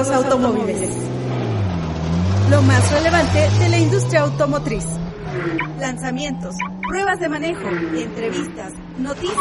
Los 0.00 0.08
automóviles. 0.08 0.96
Lo 2.48 2.62
más 2.62 2.90
relevante 2.90 3.38
de 3.58 3.68
la 3.68 3.78
industria 3.78 4.22
automotriz. 4.22 4.86
Lanzamientos, 5.78 6.56
pruebas 6.88 7.20
de 7.20 7.28
manejo, 7.28 7.68
entrevistas, 7.68 8.72
noticias. 8.98 9.36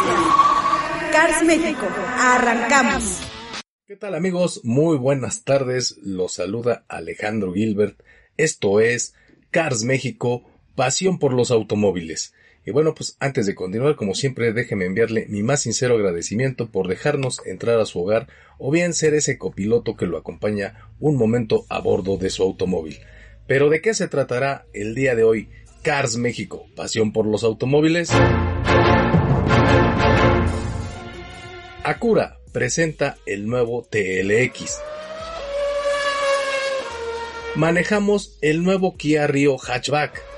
Cars 1.13 1.43
México, 1.45 1.87
arrancamos. 2.19 3.21
¿Qué 3.87 3.95
tal 3.95 4.15
amigos? 4.15 4.59
Muy 4.65 4.97
buenas 4.97 5.45
tardes. 5.45 5.97
Los 6.03 6.33
saluda 6.33 6.83
Alejandro 6.89 7.53
Gilbert. 7.53 7.97
Esto 8.35 8.81
es 8.81 9.15
Cars 9.51 9.85
México, 9.85 10.43
pasión 10.75 11.19
por 11.19 11.33
los 11.33 11.51
automóviles. 11.51 12.33
Y 12.69 12.71
bueno, 12.71 12.93
pues 12.93 13.17
antes 13.19 13.47
de 13.47 13.55
continuar, 13.55 13.95
como 13.95 14.13
siempre, 14.13 14.53
déjeme 14.53 14.85
enviarle 14.85 15.25
mi 15.27 15.41
más 15.41 15.61
sincero 15.61 15.95
agradecimiento 15.95 16.69
por 16.69 16.87
dejarnos 16.87 17.41
entrar 17.47 17.79
a 17.79 17.85
su 17.87 17.99
hogar 17.99 18.27
o 18.59 18.69
bien 18.69 18.93
ser 18.93 19.15
ese 19.15 19.39
copiloto 19.39 19.97
que 19.97 20.05
lo 20.05 20.19
acompaña 20.19 20.91
un 20.99 21.17
momento 21.17 21.65
a 21.69 21.79
bordo 21.79 22.17
de 22.17 22.29
su 22.29 22.43
automóvil. 22.43 22.99
Pero 23.47 23.69
¿de 23.71 23.81
qué 23.81 23.95
se 23.95 24.07
tratará 24.07 24.67
el 24.71 24.93
día 24.93 25.15
de 25.15 25.23
hoy? 25.23 25.49
Cars 25.81 26.17
México, 26.17 26.67
pasión 26.75 27.11
por 27.11 27.25
los 27.25 27.43
automóviles. 27.43 28.11
Acura 31.83 32.37
presenta 32.53 33.17
el 33.25 33.47
nuevo 33.47 33.81
TLX. 33.89 34.79
Manejamos 37.55 38.37
el 38.43 38.61
nuevo 38.61 38.95
Kia 38.95 39.25
Rio 39.25 39.57
Hatchback. 39.57 40.28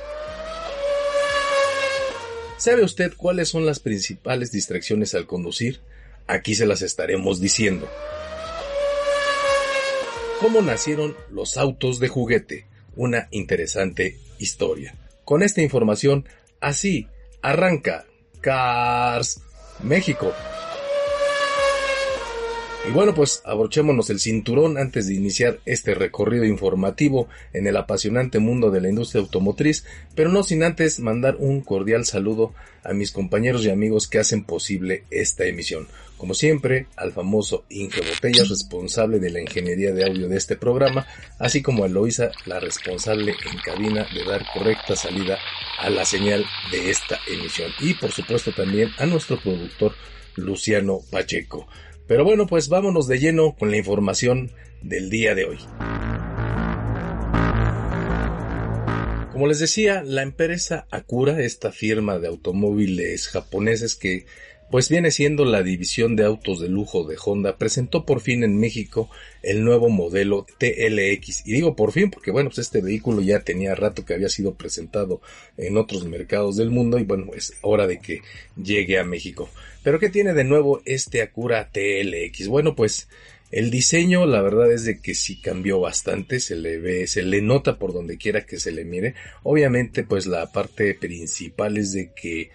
¿Sabe 2.62 2.84
usted 2.84 3.14
cuáles 3.18 3.50
son 3.50 3.66
las 3.66 3.80
principales 3.80 4.52
distracciones 4.52 5.16
al 5.16 5.26
conducir? 5.26 5.80
Aquí 6.28 6.54
se 6.54 6.68
las 6.68 6.84
estaremos 6.84 7.42
diciendo. 7.42 7.90
¿Cómo 10.40 10.62
nacieron 10.62 11.18
los 11.32 11.58
autos 11.58 12.00
de 12.00 12.08
juguete? 12.08 12.68
Una 12.96 13.30
interesante 13.32 14.20
historia. 14.38 14.94
Con 15.26 15.42
esta 15.42 15.64
información, 15.64 16.30
así 16.60 17.08
arranca 17.42 18.06
Cars 18.42 19.42
México. 19.82 20.32
Y 22.88 22.92
bueno, 22.94 23.14
pues 23.14 23.44
abrochémonos 23.46 24.10
el 24.10 24.20
cinturón 24.20 24.80
antes 24.80 25.08
de 25.08 25.14
iniciar 25.14 25.60
este 25.66 25.94
recorrido 25.94 26.46
informativo 26.46 27.28
en 27.54 27.68
el 27.68 27.78
apasionante 27.78 28.40
mundo 28.40 28.72
de 28.72 28.82
la 28.82 28.90
industria 28.90 29.22
automotriz, 29.22 29.86
pero 30.16 30.32
no 30.32 30.42
sin 30.42 30.64
antes 30.64 31.00
mandar 31.00 31.36
un 31.38 31.62
cordial 31.62 32.06
saludo 32.06 32.56
a 32.84 32.94
mis 32.94 33.12
compañeros 33.12 33.64
y 33.64 33.70
amigos 33.70 34.08
que 34.08 34.18
hacen 34.18 34.44
posible 34.44 35.04
esta 35.12 35.46
emisión. 35.46 35.88
Como 36.18 36.34
siempre, 36.34 36.88
al 36.96 37.12
famoso 37.12 37.66
Inge 37.70 38.02
Botellas, 38.02 38.50
responsable 38.50 39.20
de 39.20 39.30
la 39.30 39.42
ingeniería 39.42 39.94
de 39.94 40.06
audio 40.06 40.28
de 40.28 40.38
este 40.38 40.56
programa, 40.56 41.06
así 41.38 41.62
como 41.62 41.84
a 41.84 41.88
Eloisa, 41.88 42.32
la 42.48 42.60
responsable 42.60 43.36
en 43.52 43.60
cabina 43.60 44.08
de 44.12 44.24
dar 44.26 44.44
correcta 44.54 44.96
salida 44.96 45.38
a 45.80 45.90
la 45.92 46.04
señal 46.04 46.44
de 46.72 46.90
esta 46.90 47.20
emisión. 47.28 47.70
Y 47.80 47.94
por 47.94 48.12
supuesto 48.12 48.52
también 48.52 48.90
a 48.98 49.06
nuestro 49.06 49.40
productor 49.40 49.94
Luciano 50.36 51.00
Pacheco. 51.12 51.68
Pero 52.12 52.26
bueno, 52.26 52.46
pues 52.46 52.68
vámonos 52.68 53.08
de 53.08 53.20
lleno 53.20 53.56
con 53.58 53.72
la 53.72 53.78
información 53.78 54.52
del 54.82 55.10
día 55.10 55.34
de 55.34 55.46
hoy. 55.46 55.60
Como 59.32 59.48
les 59.48 59.60
decía, 59.60 60.04
la 60.04 60.22
empresa 60.22 60.88
Acura, 60.92 61.40
esta 61.40 61.72
firma 61.72 62.20
de 62.20 62.28
automóviles 62.28 63.30
japoneses 63.30 63.96
que 63.96 64.26
pues 64.72 64.90
viene 64.90 65.12
siendo 65.12 65.46
la 65.46 65.62
división 65.62 66.16
de 66.16 66.24
autos 66.24 66.60
de 66.60 66.70
lujo 66.70 67.04
de 67.04 67.18
Honda, 67.24 67.58
presentó 67.58 68.06
por 68.06 68.22
fin 68.22 68.44
en 68.44 68.58
México 68.58 69.10
el 69.44 69.64
nuevo 69.64 69.90
modelo 69.90 70.46
TLX. 70.58 71.46
Y 71.46 71.52
digo 71.52 71.76
por 71.76 71.92
fin 71.92 72.10
porque 72.10 72.32
bueno, 72.32 72.50
pues 72.50 72.60
este 72.60 72.82
vehículo 72.82 73.22
ya 73.22 73.42
tenía 73.42 73.76
rato 73.76 74.06
que 74.06 74.14
había 74.14 74.30
sido 74.30 74.56
presentado 74.56 75.22
en 75.58 75.78
otros 75.78 76.06
mercados 76.06 76.56
del 76.56 76.72
mundo 76.72 76.98
y 76.98 77.04
bueno, 77.04 77.32
es 77.36 77.54
hora 77.62 77.86
de 77.86 78.00
que 78.00 78.22
llegue 78.56 78.98
a 78.98 79.04
México. 79.04 79.50
Pero 79.84 80.00
¿qué 80.00 80.10
tiene 80.10 80.34
de 80.34 80.46
nuevo 80.46 80.82
este 80.86 81.22
Acura 81.22 81.70
TLX? 81.72 82.48
Bueno, 82.48 82.76
pues 82.76 83.08
el 83.52 83.70
diseño, 83.70 84.26
la 84.26 84.42
verdad 84.42 84.72
es 84.72 84.86
de 84.86 85.02
que 85.02 85.14
sí 85.14 85.42
cambió 85.42 85.82
bastante, 85.82 86.40
se 86.40 86.56
le 86.56 86.78
ve, 86.78 87.06
se 87.06 87.22
le 87.22 87.42
nota 87.42 87.78
por 87.78 87.92
donde 87.92 88.18
quiera 88.18 88.46
que 88.46 88.58
se 88.60 88.72
le 88.72 88.86
mire. 88.86 89.14
Obviamente, 89.44 90.04
pues 90.04 90.26
la 90.26 90.50
parte 90.54 90.94
principal 90.94 91.78
es 91.78 91.92
de 91.92 92.12
que, 92.14 92.52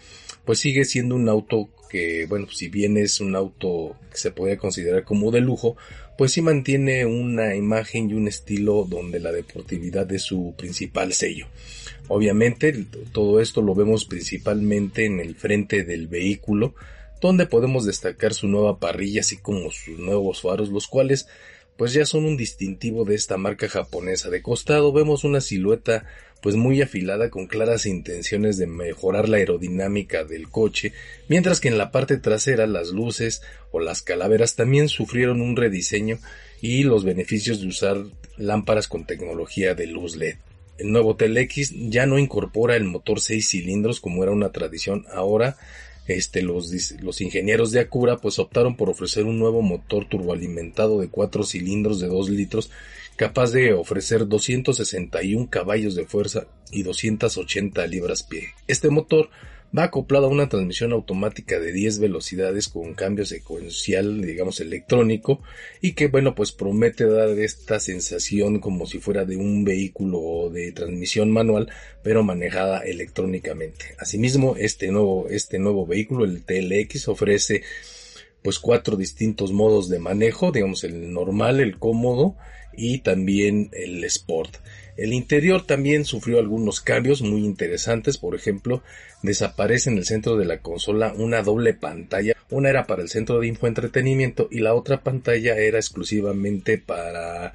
pues 0.46 0.58
sigue 0.60 0.86
siendo 0.86 1.14
un 1.14 1.28
auto 1.28 1.68
que, 1.88 2.26
bueno, 2.26 2.48
si 2.50 2.68
bien 2.68 2.96
es 2.96 3.20
un 3.20 3.36
auto 3.36 3.96
que 4.10 4.18
se 4.18 4.30
puede 4.30 4.56
considerar 4.56 5.04
como 5.04 5.30
de 5.30 5.40
lujo, 5.40 5.76
pues 6.16 6.32
sí 6.32 6.42
mantiene 6.42 7.04
una 7.04 7.54
imagen 7.54 8.10
y 8.10 8.14
un 8.14 8.28
estilo 8.28 8.86
donde 8.88 9.20
la 9.20 9.32
deportividad 9.32 10.10
es 10.12 10.22
su 10.22 10.54
principal 10.56 11.12
sello. 11.12 11.46
Obviamente, 12.08 12.86
todo 13.12 13.40
esto 13.40 13.62
lo 13.62 13.74
vemos 13.74 14.04
principalmente 14.04 15.04
en 15.04 15.20
el 15.20 15.34
frente 15.34 15.84
del 15.84 16.06
vehículo, 16.06 16.74
donde 17.20 17.46
podemos 17.46 17.84
destacar 17.84 18.34
su 18.34 18.48
nueva 18.48 18.78
parrilla 18.78 19.20
así 19.20 19.38
como 19.38 19.70
sus 19.70 19.98
nuevos 19.98 20.42
faros, 20.42 20.70
los 20.70 20.86
cuales 20.86 21.26
pues 21.76 21.92
ya 21.92 22.06
son 22.06 22.24
un 22.24 22.36
distintivo 22.36 23.04
de 23.04 23.14
esta 23.14 23.36
marca 23.36 23.68
japonesa. 23.68 24.30
De 24.30 24.42
costado 24.42 24.92
vemos 24.92 25.24
una 25.24 25.40
silueta 25.40 26.06
pues 26.42 26.54
muy 26.56 26.82
afilada 26.82 27.30
con 27.30 27.46
claras 27.46 27.86
intenciones 27.86 28.56
de 28.58 28.66
mejorar 28.66 29.28
la 29.28 29.38
aerodinámica 29.38 30.24
del 30.24 30.48
coche, 30.48 30.92
mientras 31.28 31.60
que 31.60 31.68
en 31.68 31.78
la 31.78 31.90
parte 31.90 32.18
trasera 32.18 32.66
las 32.66 32.90
luces 32.90 33.42
o 33.72 33.80
las 33.80 34.02
calaveras 34.02 34.54
también 34.54 34.88
sufrieron 34.88 35.40
un 35.40 35.56
rediseño 35.56 36.18
y 36.60 36.84
los 36.84 37.04
beneficios 37.04 37.60
de 37.60 37.68
usar 37.68 38.04
lámparas 38.36 38.88
con 38.88 39.06
tecnología 39.06 39.74
de 39.74 39.86
luz 39.86 40.16
LED. 40.16 40.36
El 40.78 40.92
nuevo 40.92 41.16
TLX 41.16 41.72
ya 41.88 42.04
no 42.04 42.18
incorpora 42.18 42.76
el 42.76 42.84
motor 42.84 43.20
6 43.20 43.48
cilindros 43.48 44.00
como 44.00 44.22
era 44.22 44.32
una 44.32 44.52
tradición, 44.52 45.06
ahora 45.12 45.56
este, 46.06 46.42
los, 46.42 46.70
los 47.00 47.20
ingenieros 47.20 47.72
de 47.72 47.80
Acura 47.80 48.18
pues 48.18 48.38
optaron 48.38 48.76
por 48.76 48.90
ofrecer 48.90 49.24
un 49.24 49.38
nuevo 49.38 49.62
motor 49.62 50.08
turboalimentado 50.08 51.00
de 51.00 51.08
4 51.08 51.44
cilindros 51.44 52.00
de 52.00 52.08
2 52.08 52.30
litros 52.30 52.70
capaz 53.16 53.50
de 53.50 53.72
ofrecer 53.72 54.28
261 54.28 55.48
caballos 55.50 55.94
de 55.94 56.06
fuerza 56.06 56.46
y 56.70 56.82
280 56.82 57.86
libras-pie. 57.86 58.48
Este 58.66 58.90
motor 58.90 59.30
va 59.76 59.84
acoplado 59.84 60.26
a 60.26 60.30
una 60.30 60.48
transmisión 60.48 60.92
automática 60.92 61.58
de 61.58 61.72
10 61.72 61.98
velocidades 61.98 62.68
con 62.68 62.94
cambio 62.94 63.26
secuencial, 63.26 64.22
digamos, 64.22 64.60
electrónico, 64.60 65.42
y 65.80 65.92
que, 65.92 66.08
bueno, 66.08 66.34
pues 66.34 66.52
promete 66.52 67.06
dar 67.06 67.28
esta 67.30 67.80
sensación 67.80 68.60
como 68.60 68.86
si 68.86 68.98
fuera 68.98 69.24
de 69.24 69.36
un 69.36 69.64
vehículo 69.64 70.50
de 70.50 70.72
transmisión 70.72 71.30
manual, 71.30 71.70
pero 72.02 72.22
manejada 72.22 72.80
electrónicamente. 72.80 73.96
Asimismo, 73.98 74.56
este 74.56 74.90
nuevo, 74.90 75.28
este 75.28 75.58
nuevo 75.58 75.86
vehículo, 75.86 76.24
el 76.24 76.44
TLX, 76.44 77.08
ofrece 77.08 77.62
pues 78.42 78.58
cuatro 78.60 78.96
distintos 78.96 79.52
modos 79.52 79.88
de 79.88 79.98
manejo, 79.98 80.52
digamos 80.52 80.84
el 80.84 81.12
normal, 81.12 81.58
el 81.58 81.78
cómodo 81.78 82.36
y 82.76 83.00
también 83.00 83.70
el 83.72 84.04
Sport. 84.04 84.58
El 84.96 85.12
interior 85.12 85.66
también 85.66 86.04
sufrió 86.04 86.38
algunos 86.38 86.80
cambios 86.80 87.22
muy 87.22 87.44
interesantes, 87.44 88.16
por 88.18 88.34
ejemplo, 88.34 88.82
desaparece 89.22 89.90
en 89.90 89.98
el 89.98 90.06
centro 90.06 90.36
de 90.36 90.46
la 90.46 90.60
consola 90.60 91.12
una 91.16 91.42
doble 91.42 91.74
pantalla, 91.74 92.34
una 92.50 92.70
era 92.70 92.86
para 92.86 93.02
el 93.02 93.08
centro 93.08 93.40
de 93.40 93.48
infoentretenimiento 93.48 94.48
y 94.50 94.60
la 94.60 94.74
otra 94.74 95.02
pantalla 95.02 95.56
era 95.58 95.78
exclusivamente 95.78 96.78
para 96.78 97.54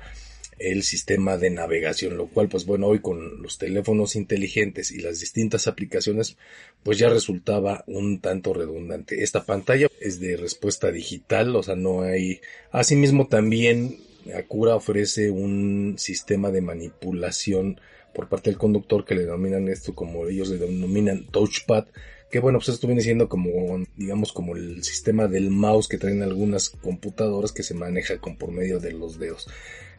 el 0.59 0.83
sistema 0.83 1.38
de 1.38 1.49
navegación, 1.49 2.17
lo 2.17 2.27
cual 2.27 2.47
pues 2.47 2.65
bueno, 2.65 2.88
hoy 2.88 2.99
con 2.99 3.41
los 3.41 3.57
teléfonos 3.57 4.15
inteligentes 4.15 4.91
y 4.91 4.99
las 4.99 5.19
distintas 5.19 5.65
aplicaciones 5.67 6.37
pues 6.83 6.99
ya 6.99 7.09
resultaba 7.09 7.83
un 7.87 8.19
tanto 8.19 8.53
redundante. 8.53 9.23
Esta 9.23 9.44
pantalla 9.44 9.87
es 9.99 10.19
de 10.19 10.37
respuesta 10.37 10.91
digital, 10.91 11.55
o 11.55 11.63
sea, 11.63 11.75
no 11.75 12.01
hay... 12.01 12.41
Asimismo 12.71 13.27
también 13.27 13.97
Acura 14.35 14.75
ofrece 14.75 15.31
un 15.31 15.95
sistema 15.97 16.51
de 16.51 16.62
manipulación 16.62 17.79
por 18.13 18.27
parte 18.27 18.50
del 18.50 18.59
conductor 18.59 19.06
que 19.06 19.15
le 19.15 19.21
denominan 19.21 19.68
esto 19.68 19.95
como 19.95 20.27
ellos 20.27 20.50
le 20.50 20.57
denominan 20.57 21.25
touchpad, 21.27 21.85
que 22.29 22.39
bueno, 22.39 22.59
pues 22.59 22.69
esto 22.69 22.88
viene 22.88 23.01
siendo 23.01 23.27
como, 23.27 23.50
digamos, 23.95 24.31
como 24.31 24.56
el 24.56 24.83
sistema 24.83 25.27
del 25.27 25.50
mouse 25.50 25.88
que 25.88 25.97
traen 25.97 26.23
algunas 26.23 26.69
computadoras 26.69 27.51
que 27.51 27.63
se 27.63 27.73
maneja 27.73 28.19
con 28.19 28.38
por 28.38 28.51
medio 28.51 28.79
de 28.79 28.94
los 28.94 29.19
dedos. 29.19 29.47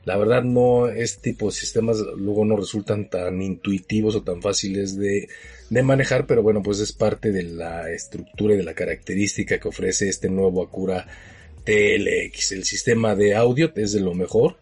La 0.04 0.16
verdad 0.16 0.42
no, 0.42 0.88
este 0.88 1.30
tipo 1.30 1.46
de 1.46 1.52
sistemas 1.52 1.98
luego 2.16 2.44
no 2.44 2.56
resultan 2.56 3.08
tan 3.08 3.40
intuitivos 3.40 4.16
o 4.16 4.22
tan 4.22 4.42
fáciles 4.42 4.96
de, 4.96 5.28
de 5.70 5.82
manejar, 5.82 6.26
pero 6.26 6.42
bueno, 6.42 6.60
pues 6.62 6.80
es 6.80 6.92
parte 6.92 7.30
de 7.30 7.44
la 7.44 7.88
estructura 7.90 8.54
y 8.54 8.56
de 8.56 8.64
la 8.64 8.74
característica 8.74 9.60
que 9.60 9.68
ofrece 9.68 10.08
este 10.08 10.28
nuevo 10.28 10.62
Acura 10.62 11.06
TLX. 11.64 12.52
El 12.52 12.64
sistema 12.64 13.14
de 13.14 13.34
audio 13.34 13.72
es 13.76 13.92
de 13.92 14.00
lo 14.00 14.14
mejor, 14.14 14.56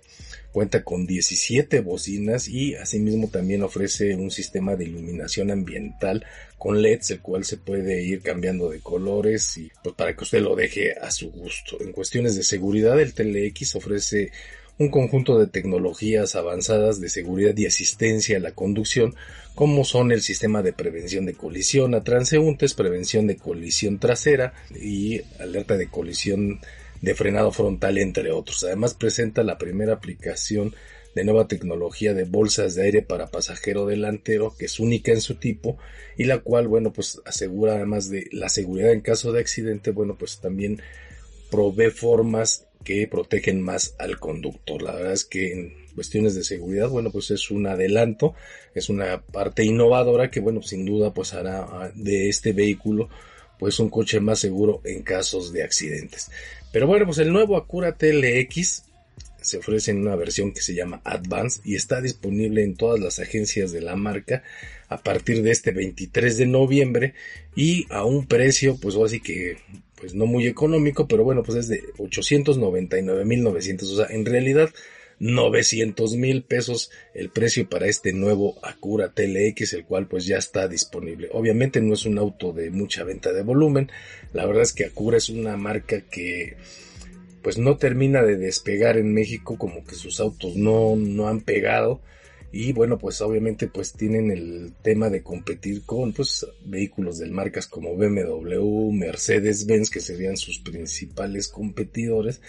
cuenta 0.53 0.83
con 0.83 1.07
17 1.07 1.81
bocinas 1.81 2.49
y 2.49 2.75
asimismo 2.75 3.29
también 3.29 3.63
ofrece 3.63 4.15
un 4.17 4.31
sistema 4.31 4.77
de 4.77 4.85
iluminación 4.85 5.51
ambiental 5.51 6.25
con 6.59 6.83
LEDs, 6.83 7.13
el 7.13 7.21
cual 7.21 7.45
se 7.45 7.57
puede 7.57 8.03
ir 8.03 8.21
cambiando 8.23 8.69
de 8.69 8.81
colores 8.81 9.57
y 9.57 9.71
pues 9.83 9.95
para 9.95 10.15
que 10.15 10.25
usted 10.25 10.43
lo 10.43 10.57
deje 10.57 10.93
a 10.93 11.11
su 11.11 11.31
gusto. 11.31 11.81
En 11.81 11.93
cuestiones 11.93 12.37
de 12.37 12.43
seguridad, 12.43 13.01
el 13.01 13.15
TLX 13.15 13.77
ofrece 13.77 14.33
un 14.81 14.89
conjunto 14.89 15.39
de 15.39 15.47
tecnologías 15.47 16.37
avanzadas 16.37 17.01
de 17.03 17.11
seguridad 17.11 17.55
y 17.57 17.67
asistencia 17.67 18.39
a 18.39 18.41
la 18.41 18.53
conducción, 18.53 19.15
como 19.55 19.85
son 19.85 20.11
el 20.11 20.23
sistema 20.23 20.63
de 20.63 20.73
prevención 20.73 21.27
de 21.27 21.35
colisión 21.35 21.95
a 21.95 22.03
transeúntes, 22.03 22.73
prevención 22.73 23.27
de 23.27 23.37
colisión 23.37 23.99
trasera 23.99 24.55
y 24.75 25.21
alerta 25.39 25.77
de 25.77 25.89
colisión 25.89 26.61
de 27.01 27.15
frenado 27.15 27.53
frontal, 27.53 27.99
entre 27.99 28.31
otros. 28.31 28.65
Además 28.65 28.95
presenta 28.95 29.43
la 29.43 29.59
primera 29.59 29.95
aplicación 29.95 30.75
de 31.15 31.25
nueva 31.25 31.49
tecnología 31.49 32.15
de 32.15 32.25
bolsas 32.25 32.75
de 32.75 32.85
aire 32.85 33.03
para 33.03 33.31
pasajero 33.31 33.87
delantero, 33.87 34.55
que 34.57 34.67
es 34.67 34.79
única 34.79 35.13
en 35.13 35.21
su 35.21 35.37
tipo, 35.37 35.77
y 36.17 36.25
la 36.25 36.39
cual, 36.39 36.69
bueno, 36.69 36.93
pues 36.93 37.21
asegura 37.25 37.75
además 37.75 38.09
de 38.11 38.29
la 38.33 38.49
seguridad 38.49 38.93
en 38.93 39.01
caso 39.01 39.33
de 39.33 39.41
accidente, 39.41 39.91
bueno, 39.91 40.17
pues 40.17 40.39
también 40.41 40.81
provee 41.51 41.91
formas 41.91 42.67
que 42.85 43.07
protegen 43.09 43.61
más 43.61 43.95
al 43.99 44.19
conductor. 44.19 44.83
La 44.83 44.95
verdad 44.95 45.13
es 45.13 45.25
que 45.25 45.53
en 45.53 45.75
cuestiones 45.95 46.35
de 46.35 46.45
seguridad, 46.45 46.89
bueno, 46.89 47.11
pues 47.11 47.31
es 47.31 47.51
un 47.51 47.67
adelanto, 47.67 48.35
es 48.75 48.89
una 48.89 49.21
parte 49.21 49.65
innovadora 49.65 50.31
que, 50.31 50.41
bueno, 50.41 50.63
sin 50.63 50.87
duda, 50.87 51.13
pues 51.13 51.35
hará 51.35 51.91
de 51.95 52.29
este 52.29 52.53
vehículo, 52.53 53.09
pues 53.61 53.79
un 53.79 53.91
coche 53.91 54.19
más 54.19 54.41
seguro 54.41 54.81
en 54.85 55.03
casos 55.03 55.53
de 55.53 55.63
accidentes. 55.63 56.31
Pero 56.73 56.87
bueno, 56.87 57.05
pues 57.05 57.19
el 57.19 57.33
nuevo 57.33 57.57
Acura 57.57 57.93
TLX 57.93 58.85
se 59.41 59.59
ofrece 59.59 59.91
en 59.91 60.01
una 60.01 60.17
versión 60.17 60.53
que 60.53 60.63
se 60.63 60.75
llama 60.75 61.01
Advance 61.05 61.61
y 61.65 61.75
está 61.75 62.01
disponible 62.01 62.65
en 62.65 62.75
todas 62.75 62.99
las 62.99 63.19
agencias 63.19 63.71
de 63.71 63.83
la 63.83 63.97
marca 63.97 64.43
a 64.89 64.99
partir 64.99 65.43
de 65.43 65.51
este 65.51 65.71
23 65.73 66.37
de 66.37 66.47
noviembre 66.47 67.15
y 67.55 67.87
a 67.91 68.05
un 68.05 68.27
precio 68.27 68.77
pues 68.81 68.97
así 68.97 69.21
que 69.21 69.59
pues 70.01 70.15
no 70.15 70.25
muy 70.25 70.47
económico, 70.47 71.07
pero 71.07 71.25
bueno, 71.25 71.43
pues 71.43 71.59
es 71.59 71.69
de 71.69 71.83
899.900, 71.99 73.83
o 73.83 73.97
sea, 73.97 74.07
en 74.09 74.25
realidad 74.25 74.71
900 75.21 76.17
mil 76.17 76.43
pesos 76.43 76.91
el 77.15 77.31
precio 77.31 77.69
para 77.69 77.87
este 77.87 78.13
nuevo 78.13 78.59
Acura 78.63 79.13
TLX, 79.13 79.75
el 79.75 79.85
cual 79.85 80.09
pues 80.09 80.27
ya 80.27 80.39
está 80.39 80.67
disponible. 80.67 81.29
Obviamente 81.33 81.81
no 81.81 81.95
es 81.95 82.07
un 82.07 82.19
auto 82.19 82.53
de 82.53 82.71
mucha 82.71 83.05
venta 83.05 83.33
de 83.33 83.43
volumen, 83.43 83.91
la 84.33 84.47
verdad 84.47 84.63
es 84.63 84.73
que 84.73 84.87
Acura 84.87 85.19
es 85.19 85.29
una 85.29 85.57
marca 85.57 86.01
que 86.01 86.57
pues 87.43 87.59
no 87.59 87.77
termina 87.77 88.23
de 88.23 88.37
despegar 88.37 88.97
en 88.97 89.15
México, 89.15 89.57
como 89.57 89.85
que 89.85 89.95
sus 89.95 90.21
autos 90.21 90.57
no, 90.57 90.97
no 90.97 91.29
han 91.29 91.41
pegado 91.41 92.01
y 92.53 92.73
bueno 92.73 92.99
pues 92.99 93.21
obviamente 93.21 93.69
pues 93.69 93.93
tienen 93.93 94.31
el 94.31 94.73
tema 94.83 95.09
de 95.09 95.23
competir 95.23 95.83
con 95.83 96.13
pues 96.13 96.47
vehículos 96.65 97.19
de 97.19 97.31
marcas 97.31 97.69
como 97.69 97.95
BMW, 97.95 98.91
Mercedes-Benz 98.93 99.91
que 99.91 100.01
serían 100.01 100.37
sus 100.37 100.59
principales 100.59 101.49
competidores. 101.49 102.41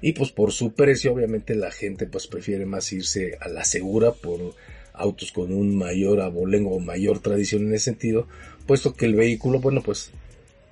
Y 0.00 0.12
pues 0.12 0.30
por 0.32 0.52
su 0.52 0.72
precio 0.72 1.12
obviamente 1.12 1.54
la 1.54 1.70
gente 1.70 2.06
pues 2.06 2.26
prefiere 2.26 2.64
más 2.64 2.90
irse 2.92 3.36
a 3.40 3.48
la 3.48 3.64
segura 3.64 4.12
por 4.12 4.54
autos 4.94 5.30
con 5.30 5.52
un 5.52 5.76
mayor 5.76 6.20
abolengo 6.20 6.74
o 6.74 6.80
mayor 6.80 7.20
tradición 7.20 7.66
en 7.66 7.74
ese 7.74 7.86
sentido 7.86 8.26
puesto 8.66 8.94
que 8.94 9.06
el 9.06 9.14
vehículo 9.14 9.60
bueno 9.60 9.82
pues 9.82 10.10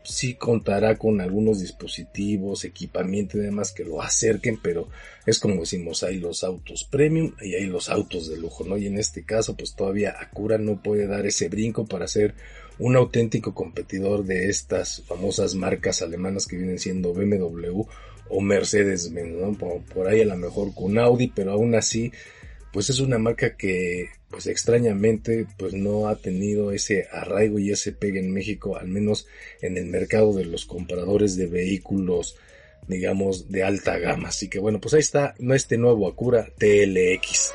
sí 0.08 0.34
contará 0.34 0.96
con 0.96 1.20
algunos 1.20 1.60
dispositivos, 1.60 2.64
equipamiento 2.64 3.36
y 3.36 3.42
demás 3.42 3.72
que 3.72 3.84
lo 3.84 4.00
acerquen, 4.00 4.58
pero 4.62 4.88
es 5.26 5.38
como 5.38 5.60
decimos, 5.60 6.02
hay 6.02 6.18
los 6.18 6.44
autos 6.44 6.84
premium 6.84 7.34
y 7.42 7.54
hay 7.54 7.66
los 7.66 7.90
autos 7.90 8.28
de 8.28 8.38
lujo, 8.38 8.64
¿no? 8.64 8.78
Y 8.78 8.86
en 8.86 8.98
este 8.98 9.24
caso, 9.24 9.54
pues 9.54 9.74
todavía 9.74 10.16
Acura 10.18 10.56
no 10.56 10.82
puede 10.82 11.06
dar 11.06 11.26
ese 11.26 11.48
brinco 11.48 11.86
para 11.86 12.08
ser 12.08 12.34
un 12.78 12.96
auténtico 12.96 13.54
competidor 13.54 14.24
de 14.24 14.48
estas 14.48 15.02
famosas 15.02 15.54
marcas 15.54 16.00
alemanas 16.00 16.46
que 16.46 16.56
vienen 16.56 16.78
siendo 16.78 17.12
BMW 17.12 17.82
o 18.30 18.40
Mercedes-Benz, 18.40 19.36
¿no? 19.36 19.52
Por, 19.58 19.82
por 19.82 20.08
ahí 20.08 20.22
a 20.22 20.26
lo 20.26 20.36
mejor 20.36 20.74
con 20.74 20.98
Audi, 20.98 21.28
pero 21.34 21.52
aún 21.52 21.74
así 21.74 22.12
pues 22.72 22.90
es 22.90 23.00
una 23.00 23.18
marca 23.18 23.56
que 23.56 24.08
pues 24.30 24.46
extrañamente 24.46 25.46
pues 25.56 25.72
no 25.72 26.08
ha 26.08 26.16
tenido 26.16 26.72
ese 26.72 27.08
arraigo 27.10 27.58
y 27.58 27.70
ese 27.70 27.92
pegue 27.92 28.20
en 28.20 28.32
México, 28.32 28.76
al 28.76 28.88
menos 28.88 29.26
en 29.62 29.76
el 29.76 29.86
mercado 29.86 30.34
de 30.34 30.44
los 30.44 30.66
compradores 30.66 31.36
de 31.36 31.46
vehículos 31.46 32.36
digamos 32.88 33.50
de 33.50 33.62
alta 33.62 33.98
gama. 33.98 34.28
Así 34.28 34.48
que 34.48 34.58
bueno, 34.58 34.80
pues 34.80 34.94
ahí 34.94 35.00
está 35.00 35.34
este 35.38 35.78
nuevo 35.78 36.08
Acura 36.08 36.48
TLX. 36.58 37.52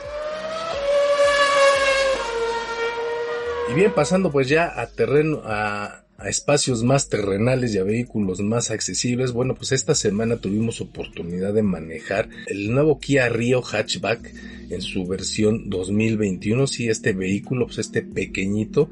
Y 3.69 3.73
bien, 3.73 3.93
pasando 3.93 4.31
pues 4.31 4.49
ya 4.49 4.79
a 4.79 4.87
terreno, 4.87 5.41
a, 5.43 6.02
a 6.23 6.29
espacios 6.29 6.83
más 6.83 7.09
terrenales 7.09 7.75
y 7.75 7.79
a 7.79 7.83
vehículos 7.83 8.39
más 8.39 8.71
accesibles, 8.71 9.33
bueno, 9.33 9.55
pues 9.55 9.73
esta 9.73 9.93
semana 9.93 10.37
tuvimos 10.37 10.79
oportunidad 10.79 11.53
de 11.53 11.63
manejar 11.63 12.29
el 12.47 12.71
nuevo 12.71 12.97
Kia 12.97 13.27
Rio 13.27 13.61
Hatchback 13.61 14.33
en 14.69 14.81
su 14.81 15.05
versión 15.05 15.69
2021. 15.69 16.65
Sí, 16.67 16.87
este 16.87 17.11
vehículo, 17.11 17.65
pues 17.65 17.79
este 17.79 18.01
pequeñito, 18.03 18.89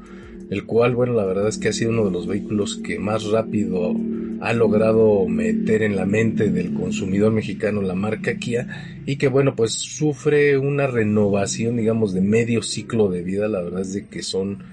el 0.50 0.66
cual, 0.66 0.94
bueno, 0.94 1.14
la 1.14 1.24
verdad 1.24 1.48
es 1.48 1.56
que 1.56 1.68
ha 1.68 1.72
sido 1.72 1.90
uno 1.90 2.04
de 2.04 2.10
los 2.10 2.26
vehículos 2.26 2.76
que 2.76 2.98
más 2.98 3.24
rápido 3.24 3.96
ha 4.42 4.52
logrado 4.52 5.26
meter 5.26 5.82
en 5.82 5.96
la 5.96 6.04
mente 6.04 6.50
del 6.50 6.74
consumidor 6.74 7.32
mexicano 7.32 7.80
la 7.80 7.94
marca 7.94 8.38
Kia 8.38 9.00
y 9.06 9.14
que 9.14 9.28
bueno 9.28 9.54
pues 9.54 9.72
sufre 9.72 10.58
una 10.58 10.88
renovación 10.88 11.76
digamos 11.76 12.12
de 12.12 12.22
medio 12.22 12.60
ciclo 12.60 13.08
de 13.08 13.22
vida 13.22 13.46
la 13.46 13.62
verdad 13.62 13.82
es 13.82 13.92
de 13.92 14.06
que 14.08 14.24
son 14.24 14.64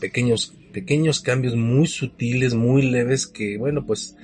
pequeños 0.00 0.54
pequeños 0.72 1.20
cambios 1.20 1.56
muy 1.56 1.86
sutiles, 1.86 2.54
muy 2.54 2.82
leves 2.82 3.26
que, 3.26 3.58
bueno, 3.58 3.86
pues 3.86 4.16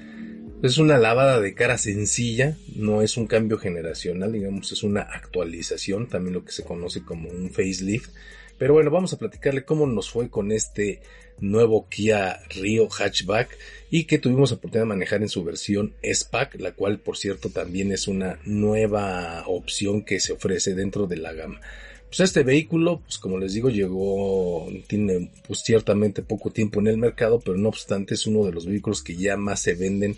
es 0.62 0.78
una 0.78 0.98
lavada 0.98 1.40
de 1.40 1.54
cara 1.54 1.78
sencilla, 1.78 2.56
no 2.74 3.02
es 3.02 3.16
un 3.16 3.26
cambio 3.26 3.58
generacional, 3.58 4.32
digamos, 4.32 4.72
es 4.72 4.82
una 4.82 5.02
actualización, 5.02 6.08
también 6.08 6.34
lo 6.34 6.44
que 6.44 6.52
se 6.52 6.64
conoce 6.64 7.02
como 7.02 7.28
un 7.28 7.50
facelift. 7.50 8.10
Pero 8.58 8.72
bueno, 8.72 8.90
vamos 8.90 9.12
a 9.12 9.18
platicarle 9.18 9.64
cómo 9.64 9.86
nos 9.86 10.10
fue 10.10 10.30
con 10.30 10.50
este 10.50 11.00
nuevo 11.38 11.88
Kia 11.88 12.40
Rio 12.48 12.88
Hatchback 12.88 13.56
y 13.90 14.04
que 14.04 14.18
tuvimos 14.18 14.52
oportunidad 14.52 14.84
de 14.84 14.88
manejar 14.88 15.22
en 15.22 15.28
su 15.28 15.44
versión 15.44 15.94
S-Pack, 16.00 16.58
la 16.60 16.72
cual 16.72 16.98
por 16.98 17.18
cierto 17.18 17.50
también 17.50 17.92
es 17.92 18.08
una 18.08 18.38
nueva 18.44 19.44
opción 19.46 20.02
que 20.02 20.20
se 20.20 20.32
ofrece 20.32 20.74
dentro 20.74 21.06
de 21.06 21.18
la 21.18 21.34
gama. 21.34 21.60
Pues 22.08 22.20
este 22.20 22.44
vehículo, 22.44 23.00
pues 23.00 23.18
como 23.18 23.38
les 23.38 23.52
digo, 23.54 23.68
llegó, 23.68 24.68
tiene 24.86 25.30
pues 25.46 25.60
ciertamente 25.60 26.22
poco 26.22 26.50
tiempo 26.50 26.80
en 26.80 26.86
el 26.86 26.98
mercado, 26.98 27.40
pero 27.40 27.56
no 27.58 27.68
obstante 27.68 28.14
es 28.14 28.26
uno 28.26 28.44
de 28.44 28.52
los 28.52 28.66
vehículos 28.66 29.02
que 29.02 29.16
ya 29.16 29.36
más 29.36 29.60
se 29.60 29.74
venden 29.74 30.16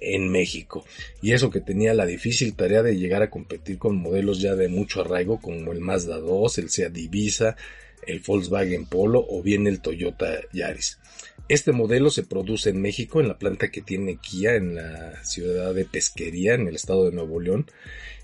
en 0.00 0.28
México. 0.30 0.84
Y 1.22 1.32
eso 1.32 1.50
que 1.50 1.60
tenía 1.60 1.94
la 1.94 2.06
difícil 2.06 2.54
tarea 2.54 2.82
de 2.82 2.96
llegar 2.96 3.22
a 3.22 3.30
competir 3.30 3.78
con 3.78 3.96
modelos 3.96 4.40
ya 4.40 4.54
de 4.54 4.68
mucho 4.68 5.00
arraigo 5.00 5.40
como 5.40 5.72
el 5.72 5.80
Mazda 5.80 6.18
2, 6.18 6.58
el 6.58 6.70
Seat 6.70 6.96
Ibiza, 6.96 7.56
el 8.06 8.20
Volkswagen 8.20 8.86
Polo 8.86 9.24
o 9.28 9.42
bien 9.42 9.66
el 9.66 9.80
Toyota 9.80 10.40
Yaris. 10.52 10.98
Este 11.48 11.72
modelo 11.72 12.10
se 12.10 12.24
produce 12.24 12.70
en 12.70 12.82
México 12.82 13.20
en 13.20 13.28
la 13.28 13.38
planta 13.38 13.70
que 13.70 13.80
tiene 13.80 14.18
Kia 14.18 14.54
en 14.54 14.74
la 14.74 15.24
ciudad 15.24 15.74
de 15.74 15.84
Pesquería 15.84 16.54
en 16.54 16.68
el 16.68 16.74
estado 16.74 17.06
de 17.06 17.12
Nuevo 17.12 17.40
León 17.40 17.66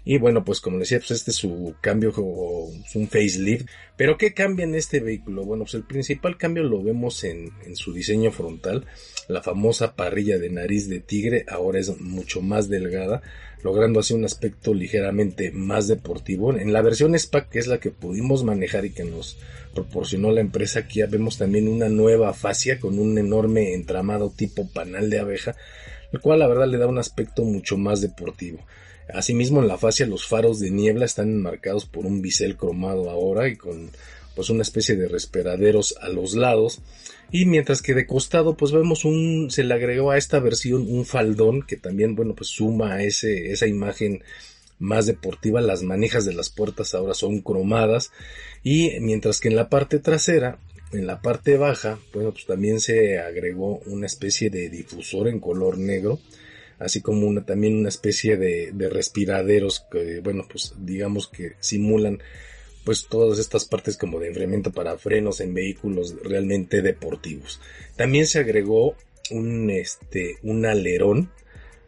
y 0.07 0.19
bueno, 0.19 0.45
pues 0.45 0.61
como 0.61 0.79
decía, 0.79 0.99
pues 0.99 1.13
este 1.13 1.31
es 1.31 1.39
su 1.39 1.75
cambio 1.81 2.13
o 2.17 2.71
un 2.95 3.09
facelift. 3.09 3.67
Pero 3.97 4.19
¿qué 4.19 4.35
cambia 4.35 4.65
en 4.65 4.75
este 4.75 5.01
vehículo? 5.01 5.45
Bueno, 5.45 5.65
pues 5.65 5.75
el 5.75 5.85
principal 5.85 6.37
cambio 6.37 6.63
lo 6.63 6.83
vemos 6.83 7.25
en 7.25 7.51
su 7.75 7.95
diseño 7.95 8.31
frontal. 8.31 8.87
La 9.29 9.43
famosa 9.43 9.97
parrilla 9.97 10.39
de 10.39 10.51
nariz 10.51 10.89
de 10.89 11.01
tigre 11.01 11.47
ahora 11.49 11.79
es 11.79 11.99
mucho 12.01 12.43
más 12.43 12.69
delgada, 12.69 13.23
logrando 13.65 13.99
así 13.99 14.13
un 14.13 14.27
aspecto 14.27 14.75
ligeramente 14.75 15.51
más 15.51 15.89
deportivo. 15.89 16.53
En 16.53 16.75
la 16.75 16.83
versión 16.83 17.19
SPAC, 17.19 17.49
que 17.49 17.59
es 17.59 17.67
la 17.67 17.81
que 17.81 17.91
pudimos 17.91 18.45
manejar 18.45 18.85
y 18.85 18.91
que 18.91 19.05
nos 19.05 19.39
proporcionó 19.75 20.31
la 20.31 20.43
empresa, 20.43 20.81
aquí 20.81 21.03
vemos 21.03 21.39
también 21.39 21.67
una 21.67 21.89
nueva 21.89 22.35
fascia 22.35 22.79
con 22.79 22.99
un 22.99 23.17
enorme 23.17 23.73
entramado 23.73 24.31
tipo 24.31 24.69
panal 24.69 25.09
de 25.09 25.19
abeja, 25.19 25.57
el 26.13 26.21
cual 26.21 26.41
la 26.41 26.47
verdad 26.47 26.69
le 26.69 26.77
da 26.77 26.87
un 26.87 26.99
aspecto 26.99 27.43
mucho 27.43 27.79
más 27.79 28.03
deportivo. 28.03 28.61
Asimismo, 29.13 29.63
en 29.63 29.69
la 29.69 29.79
fascia 29.79 30.07
los 30.07 30.27
faros 30.27 30.61
de 30.61 30.71
niebla 30.71 31.07
están 31.07 31.31
enmarcados 31.31 31.87
por 31.87 32.05
un 32.05 32.21
bisel 32.21 32.57
cromado 32.59 33.09
ahora 33.09 33.49
y 33.49 33.57
con 33.57 33.91
pues 34.35 34.51
una 34.51 34.63
especie 34.63 34.97
de 34.97 35.09
respiraderos 35.09 35.97
a 36.01 36.09
los 36.09 36.35
lados. 36.35 36.81
Y 37.31 37.47
mientras 37.47 37.83
que 37.83 37.95
de 37.95 38.07
costado 38.07 38.57
pues 38.57 38.73
vemos 38.73 39.05
un 39.05 39.51
se 39.51 39.65
le 39.65 39.75
agregó 39.75 40.11
a 40.11 40.19
esta 40.19 40.39
versión 40.39 40.83
un 40.89 41.05
faldón 41.05 41.63
que 41.63 41.77
también 41.77 42.15
bueno 42.15 42.35
pues 42.35 42.51
suma 42.51 42.95
a 42.95 43.03
ese 43.03 43.53
esa 43.53 43.67
imagen 43.67 44.23
más 44.79 45.07
deportiva. 45.07 45.61
Las 45.61 45.83
manijas 45.83 46.25
de 46.25 46.35
las 46.35 46.51
puertas 46.51 46.95
ahora 46.95 47.15
son 47.15 47.41
cromadas. 47.41 48.11
Y 48.63 48.99
mientras 49.01 49.41
que 49.41 49.49
en 49.49 49.57
la 49.57 49.69
parte 49.69 49.99
trasera 49.99 50.59
en 50.93 51.07
la 51.07 51.21
parte 51.23 51.57
baja 51.57 51.99
bueno 52.13 52.33
pues 52.33 52.47
también 52.47 52.81
se 52.81 53.19
agregó 53.19 53.81
una 53.87 54.07
especie 54.07 54.51
de 54.51 54.69
difusor 54.69 55.29
en 55.29 55.41
color 55.41 55.79
negro 55.79 56.21
así 56.79 57.01
como 57.01 57.27
una, 57.27 57.45
también 57.45 57.77
una 57.77 57.89
especie 57.89 58.37
de, 58.37 58.71
de 58.73 58.89
respiraderos 58.89 59.87
que, 59.91 60.21
bueno, 60.21 60.47
pues 60.51 60.75
digamos 60.79 61.29
que 61.29 61.53
simulan 61.61 62.21
pues 62.85 63.07
todas 63.09 63.39
estas 63.39 63.65
partes 63.65 63.97
como 63.97 64.21
de 64.21 64.29
enfriamiento 64.29 64.73
para 64.73 64.99
frenos 64.99 65.41
en 65.41 65.55
vehículos 65.55 66.15
realmente 66.23 66.83
deportivos. 66.83 67.61
También 67.97 68.27
se 68.27 68.41
agregó 68.41 68.97
un 69.31 69.71
este 69.71 70.37
un 70.43 70.67
alerón. 70.67 71.31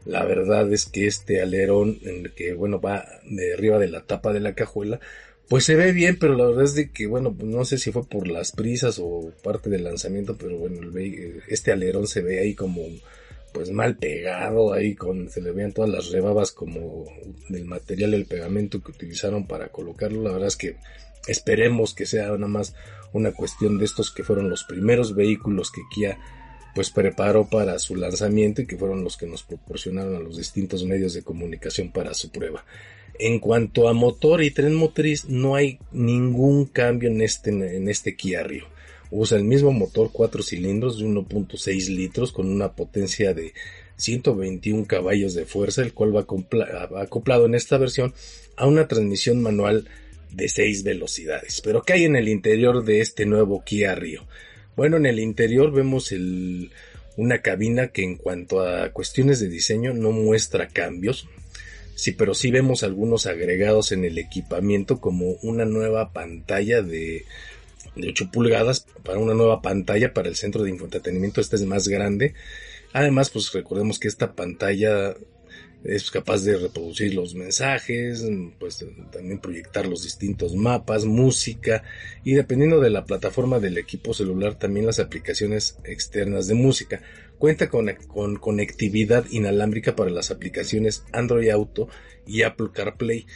La 0.04 0.24
verdad 0.24 0.72
es 0.72 0.86
que 0.86 1.06
este 1.06 1.42
alerón 1.42 1.98
en 2.02 2.26
el 2.26 2.32
que 2.32 2.54
bueno 2.54 2.80
va 2.80 3.04
de 3.24 3.54
arriba 3.54 3.78
de 3.78 3.88
la 3.88 4.02
tapa 4.04 4.32
de 4.32 4.40
la 4.40 4.54
cajuela 4.54 5.00
pues 5.48 5.64
se 5.64 5.76
ve 5.76 5.92
bien, 5.92 6.18
pero 6.18 6.34
la 6.34 6.46
verdad 6.46 6.64
es 6.64 6.74
de 6.74 6.90
que 6.90 7.06
bueno, 7.06 7.32
pues 7.32 7.48
no 7.48 7.64
sé 7.64 7.78
si 7.78 7.92
fue 7.92 8.04
por 8.04 8.26
las 8.26 8.52
prisas 8.52 8.98
o 9.00 9.32
parte 9.44 9.70
del 9.70 9.84
lanzamiento, 9.84 10.36
pero 10.36 10.58
bueno, 10.58 10.80
este 11.48 11.70
alerón 11.70 12.08
se 12.08 12.20
ve 12.20 12.40
ahí 12.40 12.54
como 12.54 12.82
pues 13.56 13.70
mal 13.70 13.96
pegado 13.96 14.74
ahí 14.74 14.94
con 14.94 15.30
se 15.30 15.40
le 15.40 15.50
veían 15.50 15.72
todas 15.72 15.90
las 15.90 16.10
rebabas 16.10 16.52
como 16.52 17.06
del 17.48 17.64
material 17.64 18.10
del 18.10 18.26
pegamento 18.26 18.82
que 18.82 18.90
utilizaron 18.90 19.46
para 19.46 19.68
colocarlo 19.68 20.22
la 20.22 20.32
verdad 20.32 20.48
es 20.48 20.56
que 20.56 20.76
esperemos 21.26 21.94
que 21.94 22.04
sea 22.04 22.26
nada 22.32 22.48
más 22.48 22.74
una 23.14 23.32
cuestión 23.32 23.78
de 23.78 23.86
estos 23.86 24.10
que 24.10 24.24
fueron 24.24 24.50
los 24.50 24.64
primeros 24.64 25.14
vehículos 25.14 25.72
que 25.72 25.80
Kia 25.90 26.18
pues 26.74 26.90
preparó 26.90 27.48
para 27.48 27.78
su 27.78 27.96
lanzamiento 27.96 28.60
y 28.60 28.66
que 28.66 28.76
fueron 28.76 29.02
los 29.02 29.16
que 29.16 29.26
nos 29.26 29.42
proporcionaron 29.42 30.16
a 30.16 30.20
los 30.20 30.36
distintos 30.36 30.84
medios 30.84 31.14
de 31.14 31.22
comunicación 31.22 31.90
para 31.90 32.12
su 32.12 32.30
prueba. 32.30 32.66
En 33.18 33.38
cuanto 33.38 33.88
a 33.88 33.94
motor 33.94 34.42
y 34.42 34.50
tren 34.50 34.74
motriz, 34.74 35.24
no 35.24 35.54
hay 35.54 35.78
ningún 35.92 36.66
cambio 36.66 37.08
en 37.08 37.22
este, 37.22 37.48
en 37.48 37.88
este 37.88 38.14
Kia 38.14 38.42
Rio. 38.42 38.66
Usa 39.10 39.38
el 39.38 39.44
mismo 39.44 39.72
motor 39.72 40.10
4 40.12 40.42
cilindros 40.42 40.98
de 40.98 41.06
1.6 41.06 41.88
litros 41.88 42.32
con 42.32 42.50
una 42.50 42.72
potencia 42.72 43.34
de 43.34 43.52
121 43.96 44.86
caballos 44.86 45.34
de 45.34 45.46
fuerza, 45.46 45.82
el 45.82 45.94
cual 45.94 46.14
va, 46.14 46.26
acoplado 47.00 47.46
en 47.46 47.54
esta 47.54 47.78
versión 47.78 48.14
a 48.56 48.66
una 48.66 48.88
transmisión 48.88 49.40
manual 49.42 49.88
de 50.32 50.48
6 50.48 50.82
velocidades. 50.82 51.60
Pero 51.62 51.82
¿qué 51.82 51.94
hay 51.94 52.04
en 52.04 52.16
el 52.16 52.28
interior 52.28 52.84
de 52.84 53.00
este 53.00 53.26
nuevo 53.26 53.62
Kia 53.64 53.94
Rio? 53.94 54.26
Bueno, 54.76 54.96
en 54.98 55.06
el 55.06 55.20
interior 55.20 55.72
vemos 55.72 56.12
una 57.16 57.40
cabina 57.40 57.88
que 57.88 58.02
en 58.02 58.16
cuanto 58.16 58.60
a 58.60 58.90
cuestiones 58.90 59.40
de 59.40 59.48
diseño 59.48 59.94
no 59.94 60.10
muestra 60.10 60.68
cambios. 60.68 61.28
Sí, 61.94 62.12
pero 62.12 62.34
sí 62.34 62.50
vemos 62.50 62.82
algunos 62.82 63.24
agregados 63.24 63.92
en 63.92 64.04
el 64.04 64.18
equipamiento 64.18 65.00
como 65.00 65.30
una 65.42 65.64
nueva 65.64 66.12
pantalla 66.12 66.82
de 66.82 67.24
de 67.94 68.08
8 68.08 68.30
pulgadas 68.32 68.86
para 69.04 69.18
una 69.18 69.34
nueva 69.34 69.62
pantalla 69.62 70.12
para 70.12 70.28
el 70.28 70.36
centro 70.36 70.62
de 70.62 70.70
infoentretenimiento. 70.70 71.40
Este 71.40 71.56
es 71.56 71.62
más 71.62 71.88
grande. 71.88 72.34
Además, 72.92 73.30
pues 73.30 73.52
recordemos 73.52 73.98
que 73.98 74.08
esta 74.08 74.34
pantalla 74.34 75.14
es 75.84 76.10
capaz 76.10 76.42
de 76.42 76.56
reproducir 76.56 77.14
los 77.14 77.34
mensajes, 77.34 78.24
pues 78.58 78.84
también 79.12 79.38
proyectar 79.38 79.86
los 79.86 80.02
distintos 80.02 80.54
mapas, 80.54 81.04
música 81.04 81.84
y 82.24 82.34
dependiendo 82.34 82.80
de 82.80 82.90
la 82.90 83.04
plataforma 83.04 83.60
del 83.60 83.78
equipo 83.78 84.14
celular 84.14 84.58
también 84.58 84.86
las 84.86 84.98
aplicaciones 84.98 85.78
externas 85.84 86.46
de 86.46 86.54
música. 86.54 87.02
Cuenta 87.38 87.68
con, 87.68 87.92
con 88.08 88.36
conectividad 88.36 89.26
inalámbrica 89.30 89.94
para 89.94 90.10
las 90.10 90.30
aplicaciones 90.30 91.04
Android 91.12 91.50
Auto 91.50 91.88
y 92.26 92.42
Apple 92.42 92.68
CarPlay 92.72 93.26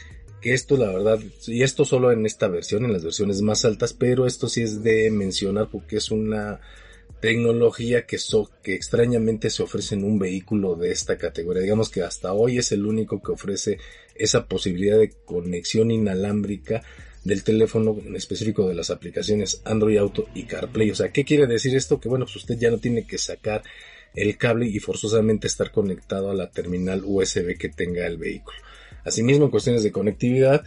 que 0.41 0.53
esto 0.53 0.77
la 0.77 0.87
verdad, 0.87 1.19
y 1.47 1.63
esto 1.63 1.85
solo 1.85 2.11
en 2.11 2.25
esta 2.25 2.47
versión, 2.47 2.85
en 2.85 2.93
las 2.93 3.03
versiones 3.03 3.41
más 3.41 3.63
altas, 3.63 3.93
pero 3.93 4.25
esto 4.25 4.49
sí 4.49 4.61
es 4.61 4.83
de 4.83 5.09
mencionar 5.11 5.69
porque 5.69 5.97
es 5.97 6.11
una 6.11 6.59
tecnología 7.21 8.05
que, 8.07 8.17
que 8.63 8.73
extrañamente 8.73 9.51
se 9.51 9.61
ofrece 9.63 9.95
en 9.95 10.03
un 10.03 10.17
vehículo 10.17 10.75
de 10.75 10.91
esta 10.91 11.17
categoría. 11.17 11.61
Digamos 11.61 11.89
que 11.89 12.01
hasta 12.01 12.33
hoy 12.33 12.57
es 12.57 12.71
el 12.71 12.85
único 12.85 13.21
que 13.21 13.31
ofrece 13.31 13.77
esa 14.15 14.47
posibilidad 14.47 14.97
de 14.97 15.11
conexión 15.25 15.91
inalámbrica 15.91 16.81
del 17.23 17.43
teléfono 17.43 17.95
en 18.03 18.15
específico 18.15 18.67
de 18.67 18.73
las 18.73 18.89
aplicaciones 18.89 19.61
Android 19.65 19.97
Auto 19.97 20.27
y 20.33 20.45
CarPlay. 20.45 20.89
O 20.89 20.95
sea, 20.95 21.11
¿qué 21.11 21.23
quiere 21.23 21.45
decir 21.45 21.75
esto? 21.75 21.99
Que 21.99 22.09
bueno, 22.09 22.25
pues 22.25 22.37
usted 22.37 22.57
ya 22.57 22.71
no 22.71 22.79
tiene 22.79 23.05
que 23.05 23.19
sacar 23.19 23.61
el 24.15 24.37
cable 24.37 24.67
y 24.67 24.79
forzosamente 24.79 25.47
estar 25.47 25.71
conectado 25.71 26.31
a 26.31 26.33
la 26.33 26.49
terminal 26.49 27.03
USB 27.05 27.57
que 27.57 27.69
tenga 27.69 28.07
el 28.07 28.17
vehículo. 28.17 28.57
Asimismo, 29.05 29.45
en 29.45 29.51
cuestiones 29.51 29.83
de 29.83 29.91
conectividad, 29.91 30.63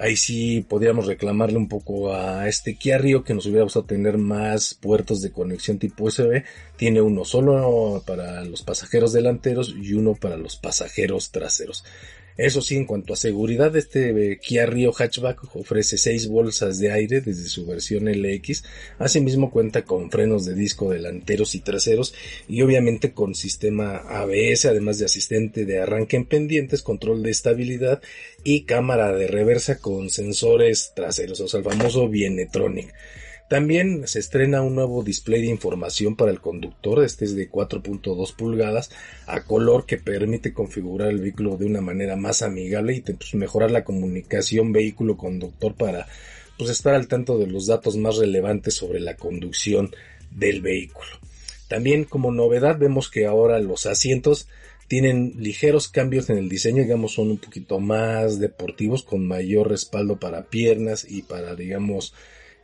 ahí 0.00 0.16
sí 0.16 0.64
podríamos 0.68 1.06
reclamarle 1.06 1.58
un 1.58 1.68
poco 1.68 2.14
a 2.14 2.48
este 2.48 2.74
Kia 2.74 2.98
Rio 2.98 3.24
que 3.24 3.34
nos 3.34 3.46
hubiera 3.46 3.64
gustado 3.64 3.84
tener 3.84 4.18
más 4.18 4.74
puertos 4.74 5.20
de 5.22 5.32
conexión 5.32 5.78
tipo 5.78 6.04
USB. 6.04 6.44
Tiene 6.76 7.00
uno 7.00 7.24
solo 7.24 8.02
para 8.06 8.44
los 8.44 8.62
pasajeros 8.62 9.12
delanteros 9.12 9.74
y 9.80 9.94
uno 9.94 10.14
para 10.14 10.36
los 10.36 10.56
pasajeros 10.56 11.30
traseros. 11.30 11.84
Eso 12.40 12.62
sí, 12.62 12.74
en 12.74 12.86
cuanto 12.86 13.12
a 13.12 13.16
seguridad, 13.16 13.76
este 13.76 14.38
Kia 14.38 14.64
Rio 14.64 14.94
Hatchback 14.94 15.54
ofrece 15.56 15.98
6 15.98 16.28
bolsas 16.28 16.78
de 16.78 16.90
aire 16.90 17.20
desde 17.20 17.46
su 17.50 17.66
versión 17.66 18.06
LX. 18.10 18.64
Asimismo 18.98 19.50
cuenta 19.50 19.82
con 19.84 20.10
frenos 20.10 20.46
de 20.46 20.54
disco 20.54 20.88
delanteros 20.88 21.54
y 21.54 21.60
traseros 21.60 22.14
y 22.48 22.62
obviamente 22.62 23.12
con 23.12 23.34
sistema 23.34 23.96
ABS, 23.96 24.64
además 24.64 24.98
de 24.98 25.04
asistente 25.04 25.66
de 25.66 25.80
arranque 25.80 26.16
en 26.16 26.24
pendientes, 26.24 26.80
control 26.80 27.22
de 27.22 27.30
estabilidad 27.30 28.00
y 28.42 28.62
cámara 28.62 29.12
de 29.12 29.26
reversa 29.26 29.78
con 29.78 30.08
sensores 30.08 30.92
traseros, 30.96 31.42
o 31.42 31.48
sea, 31.48 31.58
el 31.58 31.64
famoso 31.64 32.08
Bienetronic. 32.08 32.90
También 33.50 34.06
se 34.06 34.20
estrena 34.20 34.62
un 34.62 34.76
nuevo 34.76 35.02
display 35.02 35.42
de 35.42 35.48
información 35.48 36.14
para 36.14 36.30
el 36.30 36.40
conductor, 36.40 37.02
este 37.02 37.24
es 37.24 37.34
de 37.34 37.50
4.2 37.50 38.32
pulgadas, 38.36 38.92
a 39.26 39.42
color 39.42 39.86
que 39.86 39.96
permite 39.96 40.52
configurar 40.52 41.08
el 41.08 41.18
vehículo 41.18 41.56
de 41.56 41.66
una 41.66 41.80
manera 41.80 42.14
más 42.14 42.42
amigable 42.42 42.94
y 42.94 43.00
pues, 43.00 43.34
mejorar 43.34 43.72
la 43.72 43.82
comunicación 43.82 44.72
vehículo-conductor 44.72 45.74
para 45.74 46.06
pues, 46.58 46.70
estar 46.70 46.94
al 46.94 47.08
tanto 47.08 47.38
de 47.38 47.48
los 47.48 47.66
datos 47.66 47.96
más 47.96 48.18
relevantes 48.18 48.74
sobre 48.74 49.00
la 49.00 49.16
conducción 49.16 49.90
del 50.30 50.60
vehículo. 50.62 51.10
También 51.66 52.04
como 52.04 52.30
novedad 52.30 52.78
vemos 52.78 53.10
que 53.10 53.26
ahora 53.26 53.58
los 53.58 53.84
asientos 53.86 54.46
tienen 54.86 55.34
ligeros 55.38 55.88
cambios 55.88 56.30
en 56.30 56.38
el 56.38 56.48
diseño, 56.48 56.84
digamos 56.84 57.14
son 57.14 57.32
un 57.32 57.38
poquito 57.38 57.80
más 57.80 58.38
deportivos 58.38 59.02
con 59.02 59.26
mayor 59.26 59.70
respaldo 59.70 60.20
para 60.20 60.44
piernas 60.44 61.04
y 61.08 61.22
para 61.22 61.56
digamos 61.56 62.14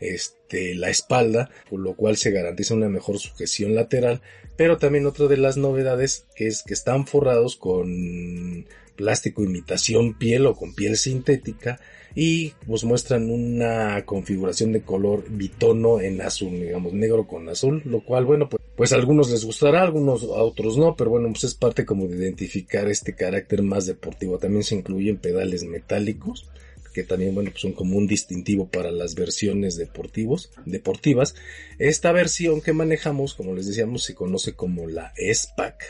este, 0.01 0.75
la 0.75 0.91
espalda, 0.91 1.51
por 1.71 1.81
lo 1.81 1.95
cual 1.95 2.17
se 2.17 2.31
garantiza 2.31 2.75
una 2.75 2.89
mejor 2.89 3.19
sujeción 3.19 3.75
lateral, 3.75 4.21
pero 4.57 4.79
también 4.79 5.07
otra 5.07 5.27
de 5.27 5.37
las 5.37 5.57
novedades 5.57 6.27
es 6.37 6.63
que 6.63 6.75
están 6.75 7.07
forrados 7.07 7.57
con 7.57 8.67
plástico 8.97 9.45
imitación 9.45 10.15
piel 10.15 10.47
o 10.47 10.55
con 10.55 10.75
piel 10.75 10.97
sintética 10.97 11.79
y 12.15 12.55
pues 12.67 12.83
muestran 12.85 13.31
una 13.31 14.05
configuración 14.07 14.73
de 14.73 14.81
color 14.81 15.25
bitono 15.29 16.01
en 16.01 16.23
azul, 16.23 16.53
digamos 16.53 16.95
negro 16.95 17.27
con 17.27 17.47
azul, 17.49 17.83
lo 17.85 18.03
cual 18.03 18.25
bueno 18.25 18.49
pues, 18.49 18.63
pues 18.75 18.93
a 18.93 18.97
algunos 18.97 19.31
les 19.31 19.45
gustará, 19.45 19.81
a 19.81 19.85
algunos 19.85 20.23
a 20.23 20.43
otros 20.43 20.79
no, 20.79 20.97
pero 20.97 21.11
bueno 21.11 21.29
pues 21.29 21.45
es 21.45 21.55
parte 21.55 21.85
como 21.85 22.09
de 22.09 22.17
identificar 22.17 22.89
este 22.89 23.15
carácter 23.15 23.63
más 23.63 23.85
deportivo. 23.85 24.39
También 24.39 24.65
se 24.65 24.77
incluyen 24.77 25.19
pedales 25.19 25.65
metálicos 25.65 26.49
que 26.97 27.05
también, 27.05 27.35
bueno, 27.35 27.51
pues 27.51 27.61
son 27.61 27.75
como 27.75 27.99
un 27.99 28.07
distintivo 28.07 28.71
para 28.71 28.91
las 28.91 29.15
versiones 29.15 29.77
deportivos, 29.77 30.51
deportivas. 30.65 31.35
Esta 31.79 32.11
versión 32.11 32.63
que 32.63 32.73
manejamos, 32.73 33.35
como 33.35 33.55
les 33.55 33.67
decíamos, 33.67 34.03
se 34.03 34.15
conoce 34.15 34.55
como 34.55 34.87
la 34.89 35.13
S-Pack 35.19 35.85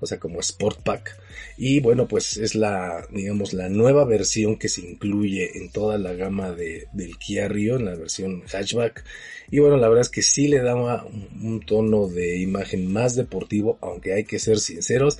o 0.00 0.06
sea, 0.06 0.18
como 0.18 0.40
Sport 0.40 0.82
Pack. 0.82 1.16
Y 1.56 1.78
bueno, 1.78 2.08
pues 2.08 2.36
es 2.38 2.56
la, 2.56 3.06
digamos, 3.12 3.52
la 3.52 3.68
nueva 3.68 4.04
versión 4.04 4.56
que 4.56 4.68
se 4.68 4.80
incluye 4.80 5.58
en 5.58 5.70
toda 5.70 5.96
la 5.96 6.12
gama 6.14 6.50
de, 6.50 6.88
del 6.92 7.18
Kia 7.18 7.46
Rio, 7.46 7.76
en 7.76 7.84
la 7.84 7.94
versión 7.94 8.42
hatchback. 8.42 9.04
Y 9.50 9.60
bueno, 9.60 9.76
la 9.76 9.88
verdad 9.88 10.02
es 10.02 10.10
que 10.10 10.22
sí 10.22 10.48
le 10.48 10.58
da 10.58 10.74
un 10.74 11.62
tono 11.64 12.08
de 12.08 12.38
imagen 12.38 12.92
más 12.92 13.14
deportivo, 13.14 13.78
aunque 13.80 14.12
hay 14.12 14.24
que 14.24 14.40
ser 14.40 14.58
sinceros, 14.58 15.18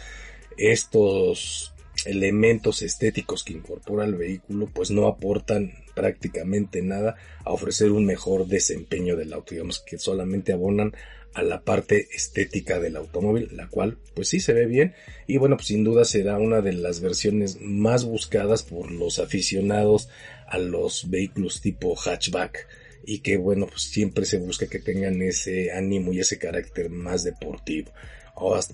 estos 0.56 1.72
elementos 2.04 2.82
estéticos 2.82 3.44
que 3.44 3.52
incorpora 3.52 4.04
el 4.04 4.14
vehículo 4.14 4.68
pues 4.72 4.90
no 4.90 5.06
aportan 5.06 5.72
prácticamente 5.94 6.82
nada 6.82 7.16
a 7.44 7.52
ofrecer 7.52 7.90
un 7.90 8.06
mejor 8.06 8.46
desempeño 8.46 9.16
del 9.16 9.32
auto, 9.32 9.54
digamos 9.54 9.80
que 9.80 9.98
solamente 9.98 10.52
abonan 10.52 10.94
a 11.34 11.42
la 11.42 11.62
parte 11.62 12.08
estética 12.12 12.80
del 12.80 12.96
automóvil, 12.96 13.50
la 13.52 13.68
cual 13.68 13.98
pues 14.14 14.28
sí 14.28 14.40
se 14.40 14.52
ve 14.52 14.66
bien 14.66 14.94
y 15.26 15.36
bueno 15.36 15.56
pues 15.56 15.68
sin 15.68 15.84
duda 15.84 16.04
será 16.04 16.38
una 16.38 16.60
de 16.60 16.72
las 16.72 17.00
versiones 17.00 17.60
más 17.60 18.04
buscadas 18.04 18.62
por 18.62 18.90
los 18.90 19.18
aficionados 19.18 20.08
a 20.46 20.58
los 20.58 21.10
vehículos 21.10 21.60
tipo 21.60 21.94
hatchback 21.94 22.66
y 23.04 23.20
que 23.20 23.36
bueno 23.36 23.66
pues 23.66 23.82
siempre 23.82 24.24
se 24.24 24.38
busca 24.38 24.66
que 24.66 24.78
tengan 24.78 25.22
ese 25.22 25.72
ánimo 25.72 26.12
y 26.12 26.20
ese 26.20 26.38
carácter 26.38 26.90
más 26.90 27.24
deportivo. 27.24 27.92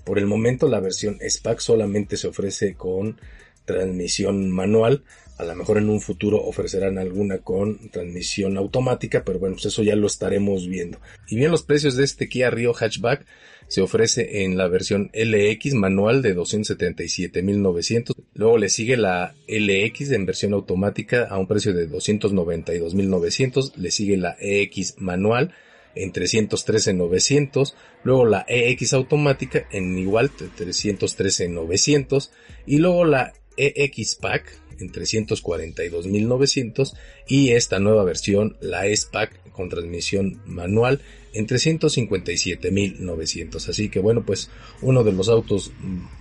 Por 0.03 0.19
el 0.19 0.25
momento 0.25 0.67
la 0.67 0.79
versión 0.79 1.19
SPAC 1.27 1.59
solamente 1.59 2.17
se 2.17 2.27
ofrece 2.27 2.75
con 2.75 3.19
transmisión 3.65 4.51
manual 4.51 5.03
a 5.37 5.43
lo 5.43 5.55
mejor 5.55 5.77
en 5.77 5.89
un 5.89 5.99
futuro 5.99 6.41
ofrecerán 6.41 6.97
alguna 6.97 7.39
con 7.39 7.89
transmisión 7.89 8.57
automática, 8.57 9.23
pero 9.25 9.37
bueno, 9.39 9.55
pues 9.55 9.65
eso 9.65 9.83
ya 9.83 9.95
lo 9.95 10.07
estaremos 10.07 10.67
viendo. 10.67 10.99
Y 11.27 11.35
bien, 11.35 11.51
los 11.51 11.63
precios 11.63 11.95
de 11.95 12.05
este 12.05 12.29
Kia 12.29 12.49
Rio 12.49 12.73
Hatchback 12.73 13.25
se 13.67 13.81
ofrece 13.81 14.43
en 14.43 14.55
la 14.57 14.69
versión 14.69 15.11
LX 15.13 15.73
manual 15.73 16.21
de 16.21 16.37
277.900. 16.37 18.13
Luego 18.33 18.57
le 18.57 18.69
sigue 18.69 18.95
la 18.95 19.35
LX 19.47 20.11
en 20.11 20.25
versión 20.25 20.53
automática 20.53 21.27
a 21.29 21.37
un 21.37 21.47
precio 21.47 21.73
de 21.73 21.89
292.900. 21.89 23.75
Le 23.75 23.91
sigue 23.91 24.15
la 24.15 24.37
EX 24.39 24.95
manual 24.99 25.53
en 25.95 26.13
313.900. 26.13 27.73
Luego 28.03 28.25
la 28.25 28.45
EX 28.47 28.93
automática 28.93 29.67
en 29.71 29.97
igual 29.97 30.31
313.900. 30.31 32.29
Y 32.65 32.77
luego 32.77 33.03
la 33.05 33.33
EX 33.57 34.15
Pack 34.15 34.61
en 34.79 34.91
342.900 34.91 36.93
y 37.27 37.51
esta 37.51 37.79
nueva 37.79 38.03
versión, 38.03 38.57
la 38.59 38.87
S-Pack 38.87 39.51
con 39.51 39.69
transmisión 39.69 40.41
manual 40.45 41.01
en 41.33 41.47
357.900. 41.47 43.69
Así 43.69 43.89
que 43.89 43.99
bueno, 43.99 44.25
pues 44.25 44.49
uno 44.81 45.03
de 45.03 45.11
los 45.13 45.29
autos 45.29 45.71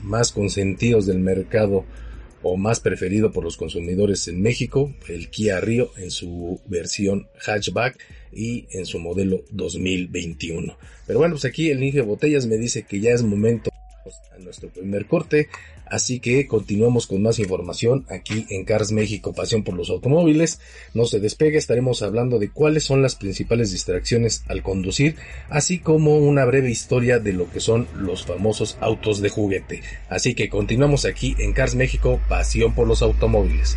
más 0.03 0.33
consentidos 0.33 1.07
del 1.07 1.19
mercado 1.19 1.87
o 2.45 2.57
más 2.57 2.79
preferido 2.79 3.33
por 3.33 3.43
los 3.43 3.57
consumidores 3.57 4.29
en 4.29 4.41
México, 4.41 4.95
el 5.09 5.31
Kia 5.31 5.61
Rio 5.61 5.91
en 5.97 6.11
su 6.11 6.61
versión 6.67 7.27
hatchback 7.41 7.99
y 8.33 8.67
en 8.71 8.85
su 8.85 8.99
modelo 8.99 9.43
2021. 9.51 10.77
Pero 11.07 11.19
bueno, 11.19 11.35
pues 11.35 11.47
aquí 11.47 11.71
el 11.71 11.83
Inge 11.83 12.03
Botellas 12.03 12.47
me 12.47 12.59
dice 12.59 12.85
que 12.85 13.01
ya 13.01 13.11
es 13.13 13.23
momento 13.23 13.71
a 14.33 14.39
nuestro 14.39 14.69
primer 14.69 15.07
corte. 15.07 15.49
Así 15.87 16.21
que 16.21 16.47
continuamos 16.47 17.07
con 17.07 17.23
más 17.23 17.39
información 17.39 18.05
aquí 18.09 18.47
en 18.51 18.65
Cars 18.65 18.93
México, 18.93 19.33
pasión 19.33 19.65
por 19.65 19.75
los 19.75 19.91
automóviles. 19.91 20.61
No 20.95 21.05
se 21.05 21.21
despegue, 21.21 21.59
estaremos 21.59 22.03
hablando 22.03 22.39
de 22.39 22.51
cuáles 22.51 22.85
son 22.85 23.03
las 23.03 23.15
principales 23.15 23.73
distracciones 23.73 24.45
al 24.49 24.63
conducir, 24.63 25.17
así 25.49 25.79
como 25.79 26.17
una 26.19 26.45
breve 26.45 26.71
historia 26.71 27.19
de 27.19 27.33
lo 27.33 27.51
que 27.51 27.61
son 27.61 27.87
los 27.97 28.25
famosos 28.25 28.77
autos 28.81 29.21
de 29.21 29.29
juguete. 29.29 29.83
Así 30.09 30.35
que 30.35 30.49
continuamos 30.49 31.05
aquí 31.05 31.35
en 31.39 31.53
Cars 31.53 31.75
México, 31.75 32.21
pasión 32.29 32.75
por 32.75 32.87
los 32.87 33.03
automóviles. 33.03 33.77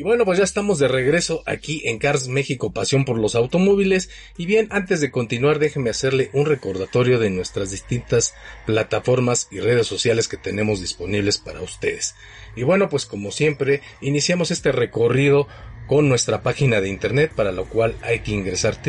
Y 0.00 0.02
bueno, 0.02 0.24
pues 0.24 0.38
ya 0.38 0.44
estamos 0.44 0.78
de 0.78 0.88
regreso 0.88 1.42
aquí 1.44 1.82
en 1.84 1.98
Cars 1.98 2.26
México, 2.26 2.72
pasión 2.72 3.04
por 3.04 3.18
los 3.18 3.34
automóviles. 3.34 4.08
Y 4.38 4.46
bien, 4.46 4.66
antes 4.70 5.02
de 5.02 5.10
continuar, 5.10 5.58
déjenme 5.58 5.90
hacerle 5.90 6.30
un 6.32 6.46
recordatorio 6.46 7.18
de 7.18 7.28
nuestras 7.28 7.70
distintas 7.70 8.32
plataformas 8.64 9.46
y 9.50 9.60
redes 9.60 9.86
sociales 9.86 10.26
que 10.26 10.38
tenemos 10.38 10.80
disponibles 10.80 11.36
para 11.36 11.60
ustedes. 11.60 12.14
Y 12.56 12.62
bueno, 12.62 12.88
pues 12.88 13.04
como 13.04 13.30
siempre, 13.30 13.82
iniciamos 14.00 14.50
este 14.50 14.72
recorrido 14.72 15.46
con 15.86 16.08
nuestra 16.08 16.42
página 16.42 16.80
de 16.80 16.88
internet, 16.88 17.32
para 17.36 17.52
lo 17.52 17.66
cual 17.66 17.94
hay 18.00 18.20
que 18.20 18.30
ingresar 18.30 18.80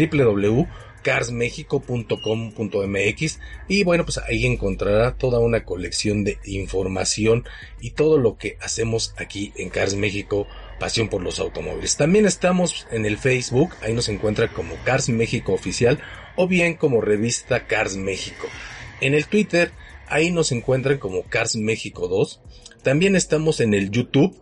www.carsmexico.com.mx 1.04 3.40
y 3.68 3.84
bueno 3.84 4.06
pues 4.06 4.20
ahí 4.20 4.46
encontrará 4.46 5.16
toda 5.16 5.40
una 5.40 5.66
colección 5.66 6.24
de 6.24 6.38
información 6.46 7.44
y 7.80 7.90
todo 7.92 8.18
lo 8.18 8.38
que 8.38 8.58
hacemos 8.62 9.14
aquí 9.18 9.54
en 9.56 9.70
Cars 9.70 9.94
México 9.96 10.48
pasión 10.80 11.10
por 11.10 11.22
los 11.22 11.40
automóviles. 11.40 11.98
También 11.98 12.26
estamos 12.26 12.88
en 12.92 13.06
el 13.06 13.20
Facebook, 13.20 13.70
ahí 13.82 13.94
nos 13.94 14.10
encuentra 14.10 14.52
como 14.52 14.74
Cars 14.84 15.10
México 15.10 15.54
Oficial 15.54 16.00
o 16.36 16.48
bien 16.48 16.74
como 16.76 17.02
revista 17.02 17.68
Cars 17.68 17.98
México. 17.98 18.48
En 19.00 19.14
el 19.14 19.28
Twitter, 19.28 19.72
ahí 20.08 20.32
nos 20.32 20.52
encuentran 20.52 20.98
como 20.98 21.22
Cars 21.24 21.56
México 21.56 22.08
2. 22.08 22.42
También 22.82 23.16
estamos 23.16 23.60
en 23.60 23.76
el 23.76 23.92
YouTube, 23.92 24.36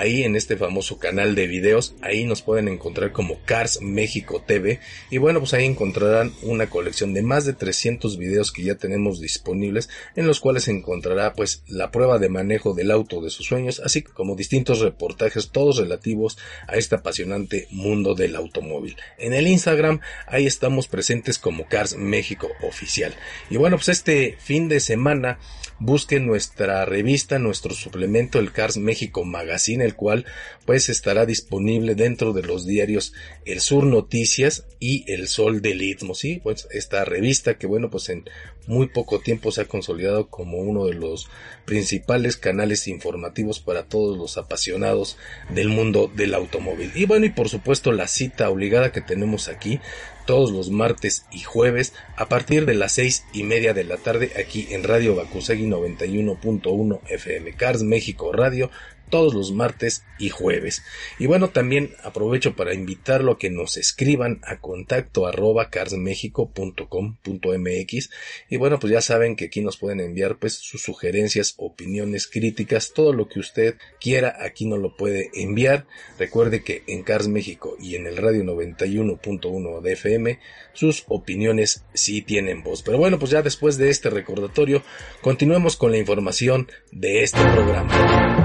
ahí 0.00 0.24
en 0.24 0.34
este 0.34 0.56
famoso 0.56 0.98
canal 0.98 1.34
de 1.34 1.46
videos, 1.46 1.94
ahí 2.00 2.24
nos 2.24 2.40
pueden 2.40 2.68
encontrar 2.68 3.12
como 3.12 3.38
Cars 3.44 3.80
México 3.82 4.42
TV 4.46 4.80
y 5.10 5.18
bueno 5.18 5.40
pues 5.40 5.52
ahí 5.52 5.66
encontrarán 5.66 6.32
una 6.42 6.70
colección 6.70 7.12
de 7.12 7.22
más 7.22 7.44
de 7.44 7.52
300 7.52 8.16
videos 8.16 8.50
que 8.50 8.62
ya 8.62 8.76
tenemos 8.76 9.20
disponibles 9.20 9.90
en 10.16 10.26
los 10.26 10.40
cuales 10.40 10.68
encontrará 10.68 11.34
pues 11.34 11.62
la 11.68 11.90
prueba 11.90 12.18
de 12.18 12.30
manejo 12.30 12.72
del 12.72 12.90
auto 12.90 13.20
de 13.20 13.28
sus 13.28 13.46
sueños 13.46 13.80
así 13.84 14.00
como 14.02 14.36
distintos 14.36 14.80
reportajes 14.80 15.50
todos 15.50 15.76
relativos 15.76 16.38
a 16.66 16.76
este 16.76 16.94
apasionante 16.94 17.68
mundo 17.70 18.14
del 18.14 18.36
automóvil. 18.36 18.96
En 19.18 19.34
el 19.34 19.46
Instagram 19.46 20.00
ahí 20.26 20.46
estamos 20.46 20.88
presentes 20.88 21.38
como 21.38 21.66
Cars 21.68 21.96
México 21.96 22.48
Oficial 22.62 23.14
y 23.50 23.58
bueno 23.58 23.76
pues 23.76 23.90
este 23.90 24.36
fin 24.40 24.68
de 24.68 24.80
semana 24.80 25.38
busquen 25.80 26.26
nuestra 26.26 26.84
revista, 26.84 27.38
nuestro 27.38 27.74
suplemento, 27.74 28.38
el 28.38 28.52
Cars 28.52 28.76
México 28.76 29.24
Magazine, 29.24 29.84
el 29.84 29.96
cual 29.96 30.26
pues 30.66 30.88
estará 30.88 31.26
disponible 31.26 31.94
dentro 31.94 32.32
de 32.32 32.42
los 32.42 32.66
diarios 32.66 33.12
El 33.44 33.60
Sur 33.60 33.84
Noticias 33.84 34.66
y 34.78 35.10
El 35.10 35.26
Sol 35.26 35.62
del 35.62 35.82
Istmo, 35.82 36.14
sí, 36.14 36.40
pues 36.42 36.68
esta 36.70 37.04
revista 37.04 37.58
que 37.58 37.66
bueno, 37.66 37.90
pues 37.90 38.10
en 38.10 38.28
muy 38.66 38.88
poco 38.88 39.20
tiempo 39.20 39.50
se 39.50 39.62
ha 39.62 39.64
consolidado 39.64 40.28
como 40.28 40.58
uno 40.58 40.86
de 40.86 40.94
los 40.94 41.28
principales 41.64 42.36
canales 42.36 42.88
informativos 42.88 43.60
para 43.60 43.84
todos 43.84 44.16
los 44.16 44.38
apasionados 44.38 45.16
del 45.48 45.68
mundo 45.68 46.10
del 46.14 46.34
automóvil. 46.34 46.92
Y 46.94 47.06
bueno, 47.06 47.26
y 47.26 47.30
por 47.30 47.48
supuesto 47.48 47.92
la 47.92 48.06
cita 48.06 48.50
obligada 48.50 48.92
que 48.92 49.00
tenemos 49.00 49.48
aquí 49.48 49.80
todos 50.26 50.52
los 50.52 50.70
martes 50.70 51.24
y 51.32 51.40
jueves 51.40 51.92
a 52.16 52.28
partir 52.28 52.66
de 52.66 52.74
las 52.74 52.92
seis 52.92 53.24
y 53.32 53.42
media 53.42 53.74
de 53.74 53.84
la 53.84 53.96
tarde 53.96 54.30
aquí 54.38 54.68
en 54.70 54.84
Radio 54.84 55.16
Bakusegi 55.16 55.66
91.1 55.66 57.00
FM 57.08 57.52
Cars 57.54 57.82
México 57.82 58.32
Radio 58.32 58.70
todos 59.10 59.34
los 59.34 59.52
martes 59.52 60.04
y 60.18 60.30
jueves. 60.30 60.82
Y 61.18 61.26
bueno, 61.26 61.50
también 61.50 61.94
aprovecho 62.02 62.56
para 62.56 62.74
invitarlo 62.74 63.32
a 63.32 63.38
que 63.38 63.50
nos 63.50 63.76
escriban 63.76 64.40
a 64.44 64.60
contacto 64.60 65.26
arroba 65.26 65.70
carsmexico.com.mx 65.70 68.10
y 68.48 68.56
bueno, 68.56 68.78
pues 68.78 68.92
ya 68.92 69.00
saben 69.00 69.36
que 69.36 69.46
aquí 69.46 69.60
nos 69.60 69.76
pueden 69.76 70.00
enviar 70.00 70.38
pues 70.38 70.54
sus 70.54 70.82
sugerencias, 70.82 71.54
opiniones, 71.58 72.26
críticas, 72.26 72.92
todo 72.94 73.12
lo 73.12 73.28
que 73.28 73.40
usted 73.40 73.76
quiera, 74.00 74.36
aquí 74.40 74.66
nos 74.66 74.78
lo 74.78 74.96
puede 74.96 75.30
enviar. 75.34 75.86
Recuerde 76.18 76.62
que 76.62 76.82
en 76.86 77.02
Cars 77.02 77.28
México 77.28 77.76
y 77.80 77.96
en 77.96 78.06
el 78.06 78.16
radio 78.16 78.44
91.1 78.44 79.80
de 79.80 79.92
FM 79.92 80.38
sus 80.72 81.04
opiniones 81.08 81.84
sí 81.94 82.22
tienen 82.22 82.62
voz. 82.62 82.82
Pero 82.82 82.98
bueno, 82.98 83.18
pues 83.18 83.30
ya 83.30 83.42
después 83.42 83.76
de 83.76 83.90
este 83.90 84.10
recordatorio, 84.10 84.82
continuemos 85.20 85.76
con 85.76 85.90
la 85.90 85.98
información 85.98 86.68
de 86.92 87.22
este 87.22 87.40
programa. 87.52 88.39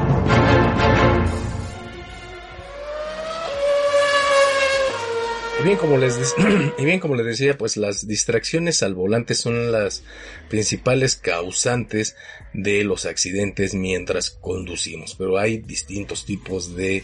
Bien, 5.65 5.77
como 5.77 5.97
les 5.97 6.35
y 6.77 6.85
bien 6.85 6.99
como 6.99 7.15
les 7.15 7.25
decía, 7.25 7.57
pues 7.57 7.75
las 7.75 8.07
distracciones 8.07 8.83
al 8.83 8.93
volante 8.93 9.33
son 9.33 9.71
las 9.71 10.03
principales 10.47 11.15
causantes 11.15 12.15
de 12.53 12.83
los 12.83 13.05
accidentes 13.05 13.73
mientras 13.73 14.29
conducimos, 14.29 15.15
pero 15.17 15.39
hay 15.39 15.57
distintos 15.57 16.25
tipos 16.25 16.75
de 16.75 17.03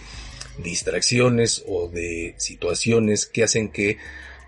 distracciones 0.59 1.63
o 1.67 1.87
de 1.87 2.35
situaciones 2.37 3.25
que 3.25 3.43
hacen 3.43 3.71
que 3.71 3.97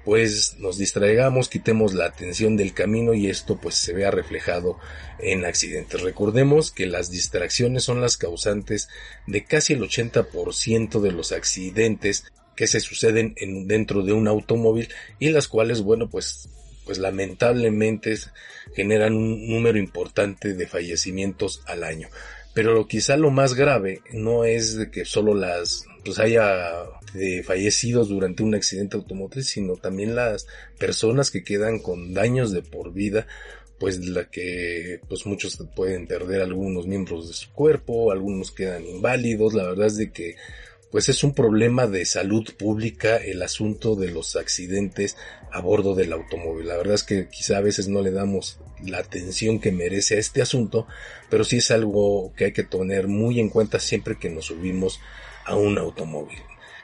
pues 0.06 0.58
nos 0.60 0.78
distraigamos, 0.78 1.48
quitemos 1.48 1.94
la 1.94 2.06
atención 2.06 2.56
del 2.56 2.74
camino 2.74 3.14
y 3.14 3.30
esto 3.30 3.58
pues 3.60 3.76
se 3.76 3.94
vea 3.94 4.12
reflejado 4.12 4.78
en 5.18 5.46
accidentes. 5.46 6.02
Recordemos 6.02 6.72
que 6.72 6.86
las 6.86 7.10
distracciones 7.10 7.86
son 7.86 8.02
las 8.02 8.18
causantes 8.18 8.90
de 9.28 9.46
casi 9.46 9.74
el 9.74 9.82
80% 9.82 11.00
de 11.00 11.12
los 11.14 11.32
accidentes 11.32 12.26
que 12.56 12.68
se 12.68 12.80
suceden 12.80 13.34
en, 13.38 13.68
dentro 13.68 14.04
de 14.04 14.14
un 14.14 14.28
automóvil 14.28 14.90
y 15.20 15.30
las 15.30 15.48
cuales, 15.48 15.82
bueno, 15.82 16.10
pues 16.10 16.50
pues 16.86 16.98
lamentablemente 16.98 18.14
generan 18.76 19.16
un 19.16 19.48
número 19.48 19.78
importante 19.78 20.54
de 20.54 20.68
fallecimientos 20.68 21.62
al 21.66 21.84
año. 21.84 22.10
Pero 22.54 22.88
quizá 22.88 23.18
lo 23.18 23.32
más 23.32 23.56
grave 23.56 24.02
no 24.12 24.44
es 24.44 24.76
de 24.76 24.92
que 24.92 25.06
solo 25.06 25.34
las 25.34 25.86
pues 26.06 26.20
haya 26.20 26.84
de 27.14 27.44
fallecidos 27.44 28.10
durante 28.10 28.44
un 28.44 28.56
accidente 28.56 28.98
automotriz, 28.98 29.48
sino 29.48 29.76
también 29.76 30.16
las 30.16 30.48
personas 30.78 31.32
que 31.32 31.44
quedan 31.44 31.80
con 31.80 32.14
daños 32.14 32.52
de 32.52 32.62
por 32.62 32.92
vida, 32.92 33.26
pues 33.80 34.00
la 34.06 34.30
que 34.30 35.00
pues 35.08 35.26
muchos 35.26 35.58
pueden 35.76 36.08
perder 36.08 36.42
algunos 36.42 36.86
miembros 36.86 37.28
de 37.28 37.34
su 37.34 37.52
cuerpo, 37.54 38.12
algunos 38.12 38.52
quedan 38.52 38.86
inválidos, 38.86 39.54
la 39.54 39.64
verdad 39.64 39.88
es 39.88 39.98
de 39.98 40.12
que 40.12 40.36
pues 40.94 41.10
es 41.10 41.24
un 41.24 41.34
problema 41.34 41.88
de 41.88 42.06
salud 42.06 42.48
pública 42.56 43.18
el 43.18 43.42
asunto 43.42 43.96
de 43.96 44.12
los 44.12 44.36
accidentes 44.36 45.18
a 45.52 45.60
bordo 45.60 45.96
del 45.96 46.14
automóvil. 46.14 46.68
La 46.68 46.78
verdad 46.78 46.94
es 46.94 47.02
que 47.02 47.30
quizá 47.30 47.58
a 47.58 47.62
veces 47.62 47.88
no 47.88 48.04
le 48.04 48.12
damos 48.12 48.60
la 48.86 49.00
atención 49.00 49.60
que 49.60 49.72
merece 49.72 50.18
a 50.18 50.20
este 50.20 50.44
asunto, 50.44 50.86
pero 51.32 51.46
sí 51.46 51.58
es 51.58 51.72
algo 51.72 52.32
que 52.38 52.46
hay 52.46 52.54
que 52.54 52.62
tener 52.62 53.08
muy 53.08 53.40
en 53.40 53.50
cuenta 53.50 53.80
siempre 53.80 54.20
que 54.20 54.30
nos 54.30 54.46
subimos 54.46 55.00
a 55.46 55.56
un 55.56 55.80
automóvil. 55.80 56.38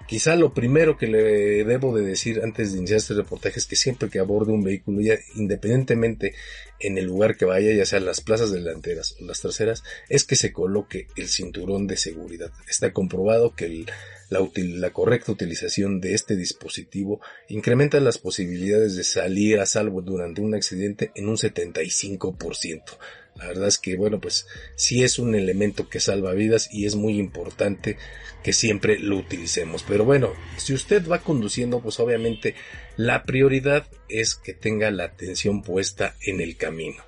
Quizá 0.09 0.35
lo 0.35 0.55
primero 0.55 0.97
que 0.97 1.05
le 1.05 1.63
debo 1.65 1.95
de 1.95 2.03
decir 2.03 2.41
antes 2.43 2.71
de 2.71 2.79
iniciar 2.79 2.97
este 2.97 3.13
reportaje 3.13 3.59
es 3.59 3.67
que 3.67 3.75
siempre 3.75 4.09
que 4.09 4.17
aborde 4.17 4.51
un 4.51 4.63
vehículo, 4.63 5.01
ya 5.01 5.13
independientemente 5.35 6.33
en 6.79 6.97
el 6.97 7.05
lugar 7.05 7.37
que 7.37 7.45
vaya, 7.45 7.71
ya 7.73 7.85
sea 7.85 7.99
las 7.99 8.19
plazas 8.19 8.51
delanteras 8.51 9.15
o 9.21 9.25
las 9.25 9.39
traseras, 9.39 9.83
es 10.07 10.23
que 10.23 10.35
se 10.35 10.51
coloque 10.51 11.05
el 11.15 11.27
cinturón 11.27 11.85
de 11.85 11.95
seguridad. 11.95 12.51
Está 12.67 12.91
comprobado 12.91 13.53
que 13.53 13.85
la, 14.29 14.39
la 14.55 14.89
correcta 14.89 15.31
utilización 15.31 16.01
de 16.01 16.15
este 16.15 16.35
dispositivo 16.35 17.21
incrementa 17.47 17.99
las 17.99 18.17
posibilidades 18.17 18.95
de 18.95 19.03
salir 19.03 19.59
a 19.59 19.67
salvo 19.67 20.01
durante 20.01 20.41
un 20.41 20.55
accidente 20.55 21.11
en 21.13 21.29
un 21.29 21.37
75%. 21.37 22.81
La 23.39 23.47
verdad 23.47 23.69
es 23.69 23.77
que, 23.77 23.95
bueno, 23.95 24.19
pues 24.19 24.47
sí 24.75 25.03
es 25.03 25.17
un 25.17 25.33
elemento 25.33 25.87
que 25.87 26.01
salva 26.01 26.33
vidas 26.33 26.69
y 26.71 26.85
es 26.85 26.95
muy 26.95 27.17
importante 27.17 27.97
que 28.43 28.51
siempre 28.51 28.99
lo 28.99 29.17
utilicemos. 29.17 29.83
Pero 29.87 30.03
bueno, 30.03 30.33
si 30.57 30.73
usted 30.73 31.07
va 31.07 31.21
conduciendo, 31.21 31.79
pues 31.79 31.99
obviamente 31.99 32.55
la 32.97 33.23
prioridad 33.23 33.87
es 34.09 34.35
que 34.35 34.53
tenga 34.53 34.91
la 34.91 35.05
atención 35.05 35.61
puesta 35.63 36.15
en 36.25 36.41
el 36.41 36.57
camino, 36.57 37.01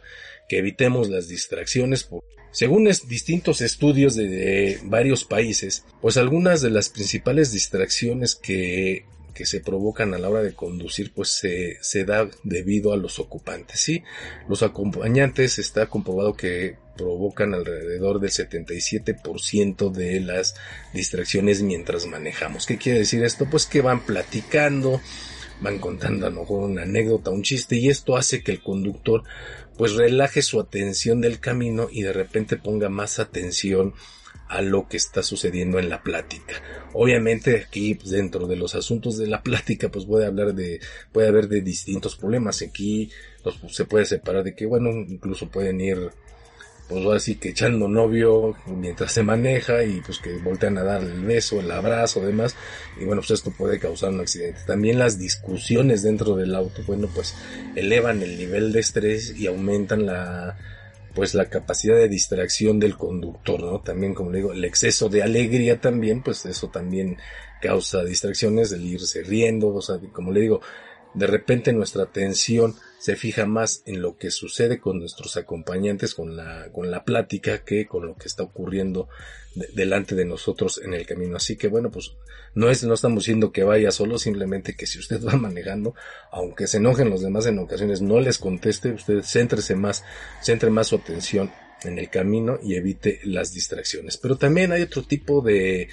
que 0.47 0.59
evitemos 0.59 1.09
las 1.09 1.27
distracciones. 1.27 2.09
Según 2.51 2.89
distintos 3.07 3.59
estudios 3.59 4.15
de 4.15 4.79
varios 4.83 5.25
países, 5.25 5.83
pues 6.01 6.15
algunas 6.15 6.61
de 6.61 6.69
las 6.69 6.89
principales 6.89 7.51
distracciones 7.51 8.35
que 8.35 9.05
que 9.33 9.45
se 9.45 9.59
provocan 9.59 10.13
a 10.13 10.17
la 10.17 10.29
hora 10.29 10.43
de 10.43 10.53
conducir 10.53 11.13
pues 11.13 11.29
se, 11.29 11.77
se 11.81 12.05
da 12.05 12.29
debido 12.43 12.93
a 12.93 12.97
los 12.97 13.19
ocupantes. 13.19 13.79
Sí, 13.79 14.03
los 14.47 14.63
acompañantes 14.63 15.59
está 15.59 15.87
comprobado 15.87 16.33
que 16.33 16.77
provocan 16.95 17.53
alrededor 17.53 18.19
del 18.19 18.31
77% 18.31 19.91
de 19.91 20.19
las 20.19 20.55
distracciones 20.93 21.61
mientras 21.61 22.05
manejamos. 22.05 22.65
¿Qué 22.65 22.77
quiere 22.77 22.99
decir 22.99 23.23
esto? 23.23 23.47
Pues 23.49 23.65
que 23.65 23.81
van 23.81 24.05
platicando, 24.05 25.01
van 25.61 25.79
contando 25.79 26.27
a 26.27 26.29
lo 26.29 26.41
mejor 26.41 26.69
una 26.69 26.83
anécdota, 26.83 27.31
un 27.31 27.43
chiste 27.43 27.77
y 27.77 27.89
esto 27.89 28.17
hace 28.17 28.43
que 28.43 28.51
el 28.51 28.61
conductor 28.61 29.23
pues 29.77 29.93
relaje 29.93 30.41
su 30.41 30.59
atención 30.59 31.21
del 31.21 31.39
camino 31.39 31.87
y 31.91 32.03
de 32.03 32.13
repente 32.13 32.57
ponga 32.57 32.89
más 32.89 33.19
atención 33.19 33.93
a 34.51 34.61
lo 34.61 34.89
que 34.89 34.97
está 34.97 35.23
sucediendo 35.23 35.79
en 35.79 35.87
la 35.89 36.03
plática. 36.03 36.61
Obviamente 36.91 37.63
aquí 37.65 37.95
pues, 37.95 38.09
dentro 38.11 38.47
de 38.47 38.57
los 38.57 38.75
asuntos 38.75 39.17
de 39.17 39.27
la 39.27 39.41
plática 39.43 39.89
pues 39.89 40.05
puede 40.05 40.25
hablar 40.25 40.53
de 40.53 40.81
puede 41.13 41.29
haber 41.29 41.47
de 41.47 41.61
distintos 41.61 42.17
problemas. 42.17 42.61
Aquí 42.61 43.09
pues, 43.43 43.55
se 43.69 43.85
puede 43.85 44.03
separar 44.05 44.43
de 44.43 44.53
que 44.53 44.65
bueno 44.65 44.89
incluso 44.89 45.49
pueden 45.49 45.79
ir 45.79 46.11
pues 46.89 47.05
así 47.05 47.35
que 47.35 47.49
echando 47.49 47.87
novio 47.87 48.53
mientras 48.65 49.13
se 49.13 49.23
maneja 49.23 49.85
y 49.85 50.01
pues 50.01 50.19
que 50.19 50.37
voltean 50.39 50.77
a 50.77 50.83
dar 50.83 51.01
el 51.01 51.21
beso, 51.21 51.61
el 51.61 51.71
abrazo, 51.71 52.19
demás 52.19 52.53
y 52.99 53.05
bueno 53.05 53.21
pues 53.21 53.31
esto 53.31 53.53
puede 53.57 53.79
causar 53.79 54.09
un 54.09 54.19
accidente. 54.19 54.59
También 54.67 54.99
las 54.99 55.17
discusiones 55.17 56.03
dentro 56.03 56.35
del 56.35 56.53
auto 56.55 56.83
bueno 56.85 57.07
pues 57.15 57.35
elevan 57.77 58.21
el 58.21 58.37
nivel 58.37 58.73
de 58.73 58.81
estrés 58.81 59.33
y 59.33 59.47
aumentan 59.47 60.05
la 60.05 60.57
pues 61.13 61.33
la 61.33 61.49
capacidad 61.49 61.95
de 61.95 62.07
distracción 62.07 62.79
del 62.79 62.97
conductor, 62.97 63.61
¿no? 63.61 63.81
También, 63.81 64.13
como 64.13 64.31
le 64.31 64.37
digo, 64.39 64.53
el 64.53 64.63
exceso 64.63 65.09
de 65.09 65.23
alegría 65.23 65.79
también, 65.79 66.21
pues 66.21 66.45
eso 66.45 66.69
también 66.69 67.17
causa 67.61 68.03
distracciones, 68.03 68.71
el 68.71 68.85
irse 68.85 69.23
riendo, 69.23 69.73
o 69.73 69.81
sea, 69.81 69.97
como 70.11 70.31
le 70.31 70.41
digo, 70.41 70.61
de 71.13 71.27
repente 71.27 71.73
nuestra 71.73 72.03
atención 72.03 72.75
se 73.01 73.15
fija 73.15 73.47
más 73.47 73.81
en 73.87 73.99
lo 73.99 74.15
que 74.15 74.29
sucede 74.29 74.79
con 74.79 74.99
nuestros 74.99 75.35
acompañantes, 75.35 76.13
con 76.13 76.37
la, 76.37 76.69
con 76.71 76.91
la 76.91 77.03
plática, 77.03 77.63
que 77.65 77.87
con 77.87 78.05
lo 78.05 78.15
que 78.15 78.27
está 78.27 78.43
ocurriendo 78.43 79.09
delante 79.73 80.13
de 80.13 80.23
nosotros 80.23 80.79
en 80.85 80.93
el 80.93 81.07
camino. 81.07 81.35
Así 81.35 81.55
que 81.55 81.67
bueno, 81.67 81.89
pues 81.89 82.13
no 82.53 82.69
es, 82.69 82.83
no 82.83 82.93
estamos 82.93 83.23
diciendo 83.23 83.51
que 83.51 83.63
vaya 83.63 83.89
solo, 83.89 84.19
simplemente 84.19 84.75
que 84.75 84.85
si 84.85 84.99
usted 84.99 85.19
va 85.27 85.35
manejando, 85.35 85.95
aunque 86.31 86.67
se 86.67 86.77
enojen 86.77 87.09
los 87.09 87.23
demás 87.23 87.47
en 87.47 87.57
ocasiones, 87.57 88.03
no 88.03 88.19
les 88.19 88.37
conteste, 88.37 88.91
usted 88.91 89.23
céntrese 89.23 89.73
más, 89.73 90.03
centre 90.39 90.69
más 90.69 90.85
su 90.85 90.97
atención 90.97 91.51
en 91.81 91.97
el 91.97 92.07
camino 92.11 92.59
y 92.61 92.75
evite 92.75 93.19
las 93.23 93.51
distracciones. 93.51 94.17
Pero 94.17 94.37
también 94.37 94.73
hay 94.73 94.83
otro 94.83 95.01
tipo 95.01 95.41
de, 95.41 95.89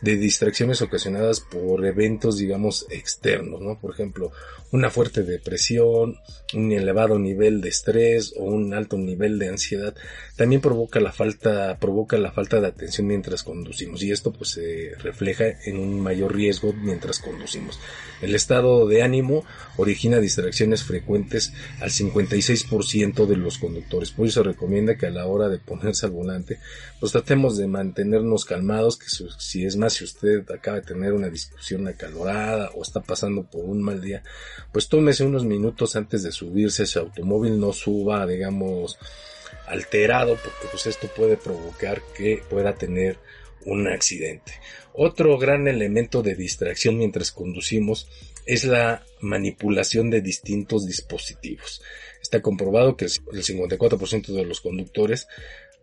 de 0.00 0.16
distracciones 0.16 0.82
ocasionadas 0.82 1.40
por 1.40 1.84
eventos, 1.84 2.38
digamos, 2.38 2.86
externos, 2.90 3.60
¿no? 3.60 3.78
Por 3.80 3.92
ejemplo, 3.92 4.32
una 4.70 4.90
fuerte 4.90 5.22
depresión, 5.22 6.18
un 6.54 6.72
elevado 6.72 7.18
nivel 7.18 7.60
de 7.60 7.70
estrés 7.70 8.34
o 8.38 8.44
un 8.44 8.74
alto 8.74 8.96
nivel 8.98 9.38
de 9.38 9.48
ansiedad, 9.48 9.94
también 10.36 10.60
provoca 10.60 11.00
la 11.00 11.12
falta, 11.12 11.78
provoca 11.78 12.18
la 12.18 12.32
falta 12.32 12.60
de 12.60 12.68
atención 12.68 13.06
mientras 13.06 13.42
conducimos 13.42 14.02
y 14.02 14.12
esto 14.12 14.32
pues 14.32 14.50
se 14.50 14.92
refleja 14.98 15.46
en 15.64 15.78
un 15.78 16.00
mayor 16.00 16.34
riesgo 16.34 16.72
mientras 16.72 17.18
conducimos. 17.18 17.80
El 18.20 18.34
estado 18.34 18.86
de 18.86 19.02
ánimo 19.02 19.44
origina 19.78 20.18
distracciones 20.18 20.82
frecuentes 20.82 21.52
al 21.80 21.90
56% 21.90 23.26
de 23.26 23.36
los 23.36 23.58
conductores, 23.58 24.10
por 24.10 24.26
eso 24.26 24.42
se 24.42 24.48
recomienda 24.48 24.96
que 24.96 25.06
a 25.06 25.10
la 25.10 25.26
hora 25.26 25.48
de 25.48 25.58
ponerse 25.58 26.04
al 26.04 26.12
volante, 26.12 26.58
pues 27.00 27.12
tratemos 27.12 27.56
de 27.56 27.68
mantenernos 27.68 28.44
calmados, 28.44 28.98
que 28.98 29.06
si 29.38 29.64
es 29.64 29.76
más 29.76 29.94
si 29.94 30.04
usted 30.04 30.44
acaba 30.50 30.80
de 30.80 30.86
tener 30.86 31.12
una 31.12 31.30
discusión 31.30 31.86
acalorada 31.88 32.70
o 32.74 32.82
está 32.82 33.00
pasando 33.00 33.44
por 33.44 33.64
un 33.64 33.80
mal 33.80 34.00
día, 34.00 34.22
pues 34.72 34.88
tómese 34.88 35.24
unos 35.24 35.44
minutos 35.44 35.96
antes 35.96 36.22
de 36.22 36.32
subirse 36.32 36.82
a 36.82 36.84
ese 36.84 36.98
automóvil, 36.98 37.58
no 37.58 37.72
suba, 37.72 38.26
digamos, 38.26 38.98
alterado, 39.66 40.36
porque 40.36 40.68
pues 40.70 40.86
esto 40.86 41.08
puede 41.08 41.36
provocar 41.36 42.02
que 42.16 42.42
pueda 42.50 42.74
tener 42.74 43.18
un 43.64 43.86
accidente. 43.86 44.52
Otro 44.92 45.38
gran 45.38 45.68
elemento 45.68 46.22
de 46.22 46.34
distracción 46.34 46.98
mientras 46.98 47.30
conducimos 47.30 48.08
es 48.48 48.64
la 48.64 49.04
manipulación 49.20 50.08
de 50.10 50.22
distintos 50.22 50.86
dispositivos. 50.86 51.82
Está 52.22 52.40
comprobado 52.40 52.96
que 52.96 53.04
el 53.04 53.10
54% 53.10 54.32
de 54.32 54.44
los 54.44 54.60
conductores 54.60 55.28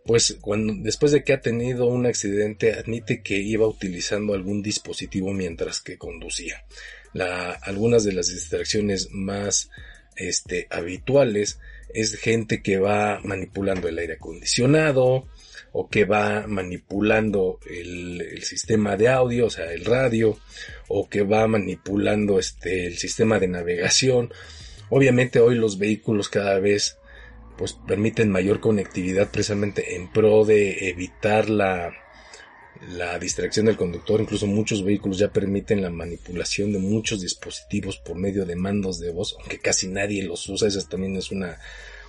pues 0.05 0.37
cuando 0.39 0.73
después 0.77 1.11
de 1.11 1.23
que 1.23 1.33
ha 1.33 1.41
tenido 1.41 1.87
un 1.87 2.05
accidente 2.05 2.73
admite 2.73 3.23
que 3.23 3.37
iba 3.37 3.67
utilizando 3.67 4.33
algún 4.33 4.61
dispositivo 4.61 5.33
mientras 5.33 5.81
que 5.81 5.97
conducía. 5.97 6.63
La, 7.13 7.51
algunas 7.51 8.03
de 8.03 8.13
las 8.13 8.27
distracciones 8.27 9.09
más 9.11 9.69
este, 10.15 10.67
habituales 10.69 11.59
es 11.93 12.15
gente 12.15 12.61
que 12.61 12.77
va 12.77 13.19
manipulando 13.23 13.87
el 13.87 13.97
aire 13.97 14.13
acondicionado 14.13 15.27
o 15.77 15.89
que 15.89 16.05
va 16.05 16.47
manipulando 16.47 17.59
el, 17.69 18.21
el, 18.21 18.43
sistema 18.43 18.95
de 18.95 19.09
audio, 19.09 19.47
o 19.47 19.49
sea, 19.49 19.73
el 19.73 19.83
radio, 19.83 20.37
o 20.87 21.09
que 21.09 21.23
va 21.23 21.45
manipulando 21.47 22.39
este, 22.39 22.87
el 22.87 22.97
sistema 22.97 23.39
de 23.39 23.49
navegación. 23.49 24.31
Obviamente 24.89 25.41
hoy 25.41 25.55
los 25.55 25.77
vehículos 25.77 26.29
cada 26.29 26.59
vez 26.59 26.97
pues 27.57 27.73
permiten 27.73 28.31
mayor 28.31 28.61
conectividad 28.61 29.29
precisamente 29.31 29.97
en 29.97 30.09
pro 30.13 30.45
de 30.45 30.87
evitar 30.87 31.49
la, 31.49 31.91
la 32.93 33.19
distracción 33.19 33.65
del 33.65 33.75
conductor. 33.75 34.21
Incluso 34.21 34.47
muchos 34.47 34.81
vehículos 34.81 35.17
ya 35.17 35.33
permiten 35.33 35.81
la 35.81 35.89
manipulación 35.89 36.71
de 36.71 36.79
muchos 36.79 37.19
dispositivos 37.19 37.97
por 37.97 38.15
medio 38.15 38.45
de 38.45 38.55
mandos 38.55 38.97
de 39.01 39.11
voz, 39.11 39.35
aunque 39.41 39.59
casi 39.59 39.89
nadie 39.89 40.23
los 40.23 40.47
usa, 40.47 40.69
esa 40.69 40.87
también 40.87 41.17
es 41.17 41.31
una, 41.31 41.57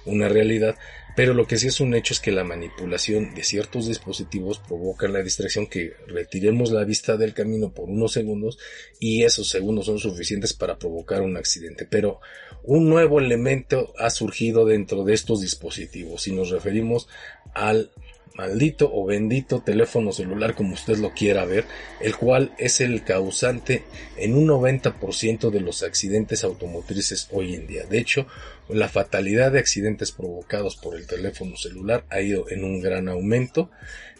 una 0.07 0.29
realidad. 0.29 0.77
Pero 1.17 1.33
lo 1.33 1.47
que 1.47 1.57
sí 1.57 1.69
es 1.69 1.81
un 1.81 1.95
hecho 1.95 2.13
es 2.13 2.21
que 2.21 2.31
la 2.31 2.45
manipulación 2.45 3.35
de 3.35 3.43
ciertos 3.43 3.89
dispositivos 3.89 4.59
provoca 4.59 5.09
la 5.09 5.23
distracción 5.23 5.67
que 5.67 5.95
retiremos 6.07 6.71
la 6.71 6.85
vista 6.85 7.17
del 7.17 7.33
camino 7.33 7.73
por 7.73 7.89
unos 7.89 8.13
segundos 8.13 8.59
y 9.01 9.23
esos 9.23 9.49
segundos 9.49 9.87
son 9.87 9.99
suficientes 9.99 10.53
para 10.53 10.79
provocar 10.79 11.23
un 11.23 11.39
accidente. 11.39 11.87
Pero 11.87 12.21
un 12.65 12.91
nuevo 12.91 13.19
elemento 13.19 13.95
ha 13.99 14.11
surgido 14.11 14.67
dentro 14.67 15.05
de 15.05 15.15
estos 15.15 15.41
dispositivos 15.41 16.29
y 16.29 16.33
nos 16.33 16.51
referimos 16.51 17.09
al 17.55 17.91
maldito 18.37 18.91
o 18.93 19.07
bendito 19.07 19.61
teléfono 19.61 20.13
celular 20.13 20.55
como 20.55 20.75
usted 20.75 20.99
lo 20.99 21.13
quiera 21.13 21.45
ver, 21.45 21.65
el 22.01 22.17
cual 22.17 22.53
es 22.59 22.81
el 22.81 23.03
causante 23.03 23.85
en 24.17 24.35
un 24.35 24.49
90% 24.49 25.51
de 25.51 25.61
los 25.61 25.83
accidentes 25.83 26.45
automotrices 26.45 27.29
hoy 27.33 27.55
en 27.55 27.67
día. 27.67 27.85
De 27.87 27.99
hecho, 27.99 28.27
la 28.69 28.89
fatalidad 28.89 29.53
de 29.53 29.61
accidentes 29.61 30.13
provocados 30.13 30.77
por 30.77 30.97
el 30.97 31.07
teléfono 31.07 31.57
celular 31.57 32.05
ha 32.11 32.21
ido 32.21 32.51
en 32.51 32.65
un 32.65 32.81
gran 32.81 33.09
aumento. 33.09 33.71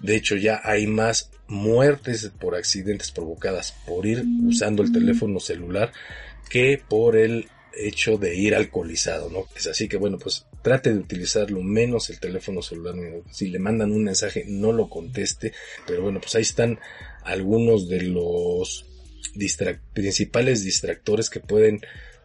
De 0.01 0.17
hecho, 0.17 0.37
ya 0.37 0.61
hay 0.65 0.87
más 0.87 1.31
muertes 1.49 2.31
por 2.41 2.55
accidentes 2.55 3.11
provocadas 3.11 3.73
por 3.87 4.07
ir 4.07 4.25
usando 4.47 4.83
el 4.83 4.93
teléfono 4.93 5.41
celular 5.41 5.93
que 6.49 6.81
por 6.89 7.17
el 7.17 7.49
hecho 7.77 8.17
de 8.17 8.35
ir 8.37 8.55
alcoholizado, 8.55 9.31
¿no? 9.31 9.45
Es 9.55 9.67
así 9.67 9.89
que 9.89 9.97
bueno, 9.97 10.19
pues 10.19 10.47
trate 10.67 10.93
de 10.93 10.99
utilizar 10.99 11.49
lo 11.53 11.63
menos 11.63 12.11
el 12.11 12.19
teléfono 12.19 12.61
celular. 12.61 12.97
Si 13.31 13.47
le 13.47 13.61
mandan 13.61 13.93
un 13.93 14.03
mensaje, 14.03 14.43
no 14.49 14.73
lo 14.73 14.89
conteste. 14.89 15.53
Pero 15.87 16.03
bueno, 16.03 16.21
pues 16.21 16.35
ahí 16.35 16.43
están 16.43 16.81
algunos 17.23 17.89
de 17.89 18.03
los 18.03 18.85
principales 19.95 20.65
distractores 20.65 21.31
que 21.31 21.39
pueden 21.39 21.83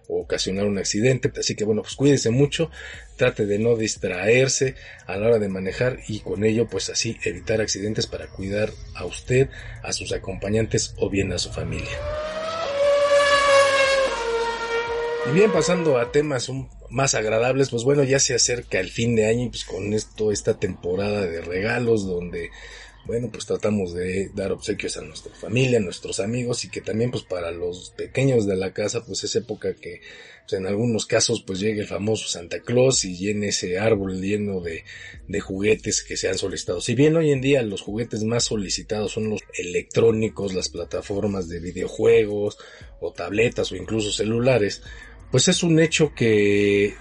ocasionar 0.08 0.66
un 0.66 0.80
accidente. 0.80 1.32
Así 1.40 1.54
que 1.54 1.66
bueno, 1.66 1.84
pues 1.84 1.94
cuídese 1.94 2.32
mucho, 2.32 2.72
trate 3.16 3.46
de 3.46 3.60
no 3.60 3.76
distraerse 3.76 4.74
a 5.06 5.18
la 5.18 5.28
hora 5.28 5.38
de 5.38 5.48
manejar 5.48 6.00
y 6.08 6.22
con 6.22 6.44
ello 6.44 6.68
pues 6.68 6.90
así 6.90 7.18
evitar 7.24 7.62
accidentes 7.62 8.08
para 8.08 8.26
cuidar 8.26 8.72
a 8.96 9.06
usted, 9.06 9.50
a 9.84 9.94
sus 9.94 10.14
acompañantes 10.14 10.96
o 10.98 11.12
bien 11.12 11.32
a 11.32 11.38
su 11.38 11.52
familia. 11.52 11.96
Y 15.30 15.34
bien, 15.34 15.52
pasando 15.52 16.00
a 16.00 16.12
temas 16.12 16.50
más 16.90 17.14
agradables, 17.14 17.70
pues 17.70 17.84
bueno, 17.84 18.04
ya 18.04 18.18
se 18.20 18.34
acerca 18.34 18.80
el 18.80 18.90
fin 18.90 19.16
de 19.16 19.28
año 19.28 19.46
y 19.46 19.50
pues 19.50 19.66
con 19.66 19.94
esto, 19.94 20.32
esta 20.32 20.60
temporada 20.60 21.22
de 21.22 21.42
regalos 21.42 22.08
donde, 22.08 22.50
bueno, 23.06 23.30
pues 23.32 23.46
tratamos 23.46 23.94
de 23.94 24.32
dar 24.34 24.52
obsequios 24.52 24.98
a 24.98 25.02
nuestra 25.02 25.34
familia, 25.36 25.78
a 25.78 25.82
nuestros 25.82 26.20
amigos 26.20 26.66
y 26.66 26.70
que 26.70 26.82
también 26.82 27.12
pues 27.12 27.24
para 27.24 27.52
los 27.52 27.92
pequeños 27.92 28.48
de 28.48 28.56
la 28.56 28.74
casa, 28.74 29.06
pues 29.06 29.24
es 29.24 29.36
época 29.36 29.76
que 29.76 30.02
pues, 30.42 30.60
en 30.60 30.66
algunos 30.66 31.06
casos 31.06 31.44
pues 31.46 31.60
llegue 31.60 31.82
el 31.82 31.88
famoso 31.88 32.28
Santa 32.28 32.60
Claus 32.60 33.06
y 33.06 33.16
llene 33.16 33.50
ese 33.50 33.78
árbol 33.78 34.20
lleno 34.20 34.60
de, 34.60 34.84
de 35.28 35.40
juguetes 35.40 36.04
que 36.04 36.18
se 36.18 36.30
han 36.30 36.40
solicitado. 36.40 36.82
Si 36.82 36.96
bien 36.96 37.16
hoy 37.16 37.32
en 37.32 37.42
día 37.42 37.62
los 37.62 37.82
juguetes 37.82 38.24
más 38.24 38.46
solicitados 38.46 39.12
son 39.12 39.30
los 39.30 39.42
electrónicos, 39.54 40.56
las 40.56 40.70
plataformas 40.70 41.48
de 41.48 41.60
videojuegos 41.60 42.58
o 43.00 43.14
tabletas 43.14 43.72
o 43.72 43.76
incluso 43.76 44.12
celulares, 44.12 44.82
pues 45.32 45.48
es 45.48 45.64
un 45.64 45.80
hecho 45.80 46.14
que 46.14 46.96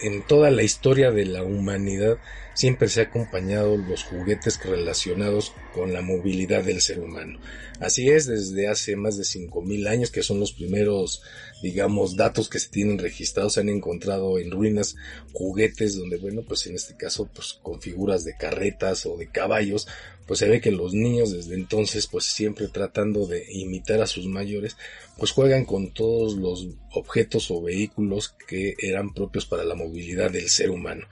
en 0.00 0.22
toda 0.22 0.50
la 0.50 0.62
historia 0.62 1.10
de 1.10 1.26
la 1.26 1.42
humanidad 1.42 2.18
siempre 2.54 2.88
se 2.88 3.00
ha 3.00 3.04
acompañado 3.04 3.76
los 3.76 4.04
juguetes 4.04 4.58
relacionados 4.64 5.52
con 5.72 5.92
la 5.92 6.02
movilidad 6.02 6.64
del 6.64 6.80
ser 6.80 7.00
humano. 7.00 7.38
Así 7.80 8.08
es, 8.08 8.26
desde 8.26 8.68
hace 8.68 8.96
más 8.96 9.16
de 9.16 9.24
5.000 9.24 9.88
años, 9.88 10.10
que 10.10 10.22
son 10.22 10.38
los 10.38 10.52
primeros, 10.52 11.22
digamos, 11.62 12.16
datos 12.16 12.48
que 12.48 12.60
se 12.60 12.70
tienen 12.70 12.98
registrados, 12.98 13.54
se 13.54 13.60
han 13.60 13.68
encontrado 13.68 14.38
en 14.38 14.52
ruinas 14.52 14.94
juguetes 15.32 15.96
donde, 15.96 16.16
bueno, 16.18 16.42
pues 16.46 16.66
en 16.66 16.76
este 16.76 16.96
caso, 16.96 17.28
pues 17.34 17.58
con 17.62 17.80
figuras 17.80 18.24
de 18.24 18.36
carretas 18.36 19.04
o 19.06 19.16
de 19.16 19.28
caballos, 19.28 19.88
pues 20.26 20.38
se 20.38 20.48
ve 20.48 20.60
que 20.60 20.70
los 20.70 20.94
niños 20.94 21.32
desde 21.32 21.54
entonces, 21.54 22.06
pues 22.06 22.24
siempre 22.24 22.68
tratando 22.68 23.26
de 23.26 23.44
imitar 23.50 24.00
a 24.00 24.06
sus 24.06 24.26
mayores, 24.26 24.76
pues 25.18 25.32
juegan 25.32 25.64
con 25.64 25.92
todos 25.92 26.36
los 26.36 26.68
objetos 26.92 27.50
o 27.50 27.60
vehículos 27.60 28.34
que 28.46 28.74
eran 28.78 29.12
propios 29.12 29.44
para 29.46 29.64
la 29.64 29.74
movilidad 29.74 30.30
del 30.30 30.48
ser 30.48 30.70
humano. 30.70 31.06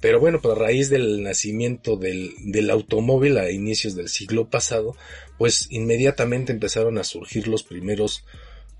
Pero 0.00 0.20
bueno, 0.20 0.40
pues 0.40 0.56
a 0.56 0.58
raíz 0.58 0.90
del 0.90 1.22
nacimiento 1.22 1.96
del, 1.96 2.32
del 2.38 2.70
automóvil 2.70 3.36
a 3.38 3.50
inicios 3.50 3.96
del 3.96 4.08
siglo 4.08 4.48
pasado, 4.48 4.96
pues 5.38 5.66
inmediatamente 5.70 6.52
empezaron 6.52 6.98
a 6.98 7.04
surgir 7.04 7.48
los 7.48 7.64
primeros 7.64 8.24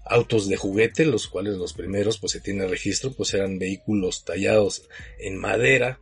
autos 0.05 0.49
de 0.49 0.57
juguete, 0.57 1.05
los 1.05 1.29
cuales 1.29 1.57
los 1.57 1.75
primeros, 1.75 2.19
pues 2.19 2.33
se 2.33 2.41
tiene 2.41 2.67
registro, 2.67 3.13
pues 3.13 3.35
eran 3.35 3.59
vehículos 3.59 4.25
tallados 4.25 4.89
en 5.19 5.37
madera 5.37 5.99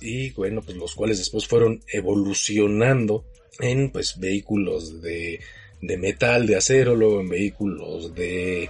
y 0.00 0.30
bueno, 0.32 0.62
pues 0.62 0.76
los 0.76 0.94
cuales 0.94 1.18
después 1.18 1.46
fueron 1.46 1.82
evolucionando 1.88 3.24
en 3.60 3.90
pues 3.90 4.18
vehículos 4.18 5.00
de, 5.00 5.40
de 5.80 5.96
metal, 5.96 6.46
de 6.46 6.56
acero, 6.56 6.96
luego 6.96 7.20
en 7.20 7.28
vehículos 7.28 8.14
de, 8.14 8.68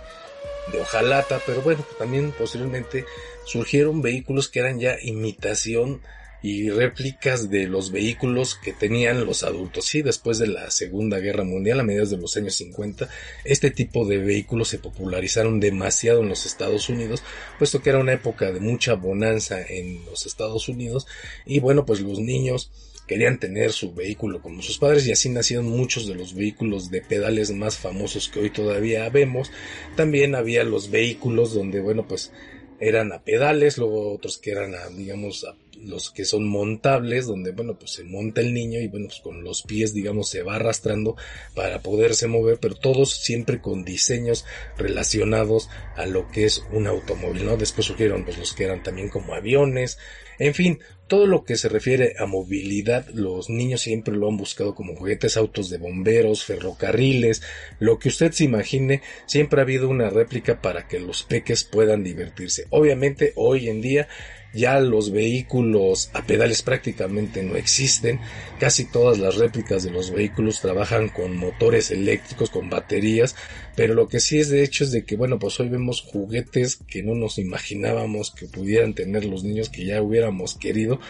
de 0.71 0.81
hojalata, 0.81 1.41
pero 1.47 1.63
bueno, 1.63 1.85
también 1.99 2.33
posteriormente 2.33 3.05
surgieron 3.45 4.03
vehículos 4.03 4.49
que 4.49 4.61
eran 4.61 4.79
ya 4.79 4.97
imitación 5.03 6.01
y 6.43 6.71
réplicas 6.71 7.51
de 7.51 7.69
los 7.69 7.93
vehículos 7.93 8.57
que 8.57 8.73
tenían 8.73 9.25
los 9.25 9.45
adultos. 9.45 9.85
Sí, 9.87 10.03
después 10.03 10.39
de 10.39 10.49
la 10.49 10.71
Segunda 10.71 11.19
Guerra 11.21 11.45
Mundial, 11.45 11.79
a 11.79 11.85
mediados 11.85 12.11
de 12.11 12.17
los 12.17 12.37
años 12.37 12.57
50, 12.57 13.09
este 13.45 13.71
tipo 13.71 14.05
de 14.05 14.19
vehículos 14.19 14.69
se 14.69 14.79
popularizaron 14.79 15.61
demasiado 15.61 16.23
en 16.23 16.29
los 16.29 16.45
Estados 16.45 16.89
Unidos, 16.89 17.23
puesto 17.59 17.81
que 17.81 17.91
era 17.91 18.01
una 18.01 18.15
época 18.15 18.51
de 18.51 18.59
mucha 18.59 18.95
bonanza 18.95 19.63
en 19.63 20.05
los 20.05 20.27
Estados 20.27 20.69
Unidos 20.69 21.07
y 21.47 21.61
bueno, 21.61 21.87
pues 21.87 22.01
los 22.01 22.19
niños 22.19 22.73
querían 23.07 23.39
tener 23.39 23.73
su 23.73 23.95
vehículo 23.95 24.41
como 24.41 24.63
sus 24.63 24.79
padres 24.79 25.07
y 25.07 25.13
así 25.13 25.29
nacieron 25.29 25.67
muchos 25.67 26.07
de 26.07 26.15
los 26.15 26.35
vehículos 26.35 26.91
de 26.91 27.03
pedales 27.03 27.51
más 27.51 27.77
famosos 27.77 28.29
que 28.29 28.41
hoy 28.41 28.51
todavía 28.51 29.09
vemos. 29.09 29.51
También 29.97 30.35
había 30.35 30.65
los 30.65 30.91
vehículos 30.91 31.55
donde, 31.55 31.81
bueno, 31.81 32.07
pues 32.07 32.33
eran 32.81 33.13
a 33.13 33.23
pedales, 33.23 33.79
luego 33.79 34.13
otros 34.13 34.39
que 34.39 34.51
eran 34.51 34.75
a, 34.75 34.89
digamos, 34.89 35.45
a 35.45 35.57
los 35.81 36.11
que 36.11 36.25
son 36.25 36.47
montables, 36.47 37.27
donde, 37.27 37.53
bueno, 37.53 37.79
pues 37.79 37.93
se 37.93 38.05
monta 38.05 38.41
el 38.41 38.55
niño 38.55 38.81
y, 38.81 38.89
bueno, 38.89 39.07
pues 39.09 39.21
con 39.21 39.43
los 39.43 39.63
pies, 39.63 39.95
digamos, 39.95 40.29
se 40.29 40.43
va 40.43 40.57
arrastrando 40.57 41.17
para 41.55 41.81
poderse 41.81 42.27
mover, 42.27 42.59
pero 42.59 42.75
todos 42.75 43.15
siempre 43.15 43.61
con 43.61 43.85
diseños 43.85 44.45
relacionados 44.77 45.69
a 45.97 46.07
lo 46.07 46.29
que 46.31 46.45
es 46.45 46.65
un 46.73 46.87
automóvil, 46.87 47.45
¿no? 47.45 47.57
Después 47.57 47.87
surgieron, 47.87 48.25
pues, 48.25 48.39
los 48.39 48.53
que 48.53 48.65
eran 48.65 48.83
también 48.83 49.09
como 49.09 49.35
aviones, 49.35 49.99
en 50.39 50.55
fin, 50.55 50.81
todo 51.07 51.27
lo 51.27 51.45
que 51.45 51.57
se 51.57 51.69
refiere 51.69 52.15
a 52.19 52.27
movilidad, 52.27 53.07
los 53.11 53.51
niños 53.51 53.83
siempre 53.83 54.17
lo 54.17 54.29
han 54.29 54.37
buscado 54.37 54.75
como 54.75 54.97
juguetes, 54.97 55.37
autos 55.37 55.69
de 55.69 55.79
bomberos, 55.79 56.45
ferrocarriles, 56.45 57.43
lo 57.79 57.99
que 57.99 58.09
usted 58.09 58.33
se 58.33 58.45
imagine, 58.45 59.03
siempre 59.27 59.61
ha 59.61 59.65
habido 59.65 59.89
una 59.89 60.11
réplica 60.11 60.61
para 60.61 60.89
que 60.89 60.99
los 60.99 61.23
peques 61.23 61.65
puedan 61.65 62.03
divertirse. 62.03 62.67
Obviamente, 62.71 63.33
hoy 63.37 63.69
en 63.69 63.83
día, 63.83 64.09
ya 64.55 64.81
los 64.81 65.11
vehículos 65.11 66.11
a 66.13 66.23
pedales 66.23 66.63
prácticamente 66.63 67.43
no 67.43 67.57
existen. 67.57 68.21
Casi 68.59 68.85
todas 68.85 69.19
las 69.19 69.37
réplicas 69.37 69.83
de 69.83 69.91
los 69.91 70.11
vehículos 70.11 70.61
trabajan 70.61 71.09
con 71.09 71.37
motores 71.37 71.91
eléctricos, 71.91 72.51
con 72.51 72.71
baterías. 72.71 73.35
Pero 73.75 73.95
lo 73.95 74.09
que 74.09 74.21
sí 74.21 74.39
es 74.39 74.49
de 74.49 74.63
hecho 74.63 74.85
es 74.85 74.93
de 74.93 75.05
que, 75.05 75.17
bueno, 75.17 75.39
pues 75.39 75.59
hoy 75.61 75.69
vemos 75.69 76.03
juguetes 76.03 76.77
que 76.87 77.03
no 77.03 77.15
nos 77.15 77.39
imaginábamos 77.39 78.31
que 78.31 78.47
pudieran 78.47 78.95
tener 78.95 79.25
los 79.25 79.45
niños 79.45 79.69
que 79.69 79.87
ya 79.87 80.03
hubiéramos 80.03 80.55
querido. 80.55 81.01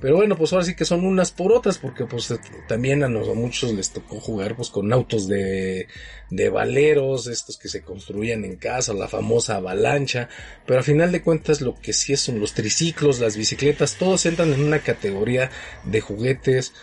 Pero 0.00 0.16
bueno, 0.16 0.36
pues 0.36 0.52
ahora 0.52 0.64
sí 0.64 0.76
que 0.76 0.84
son 0.84 1.06
unas 1.06 1.32
por 1.32 1.52
otras, 1.52 1.78
porque 1.78 2.04
pues 2.04 2.32
también 2.68 3.02
a, 3.02 3.08
muchos 3.08 3.72
les 3.72 3.90
tocó 3.90 4.20
jugar 4.20 4.54
pues 4.54 4.68
con 4.68 4.92
autos 4.92 5.26
de, 5.26 5.88
de 6.30 6.48
valeros, 6.50 7.26
estos 7.28 7.56
que 7.56 7.68
se 7.68 7.82
construían 7.82 8.44
en 8.44 8.56
casa, 8.56 8.92
la 8.92 9.08
famosa 9.08 9.56
avalancha, 9.56 10.28
pero 10.66 10.80
a 10.80 10.82
final 10.82 11.12
de 11.12 11.22
cuentas 11.22 11.62
lo 11.62 11.74
que 11.74 11.94
sí 11.94 12.14
son 12.16 12.40
los 12.40 12.52
triciclos, 12.52 13.20
las 13.20 13.38
bicicletas, 13.38 13.96
todos 13.96 14.26
entran 14.26 14.52
en 14.52 14.62
una 14.62 14.80
categoría 14.80 15.50
de 15.84 16.00
juguetes, 16.02 16.74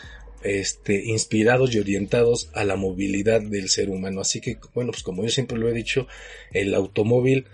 este, 0.43 1.05
inspirados 1.05 1.73
y 1.73 1.79
orientados 1.79 2.49
a 2.53 2.65
la 2.65 2.75
movilidad 2.75 3.41
del 3.41 3.69
ser 3.69 3.89
humano. 3.89 4.21
Así 4.21 4.41
que, 4.41 4.57
bueno, 4.73 4.91
pues 4.91 5.03
como 5.03 5.23
yo 5.23 5.29
siempre 5.29 5.57
lo 5.57 5.69
he 5.69 5.73
dicho, 5.73 6.07
el 6.51 6.73
automóvil 6.75 7.45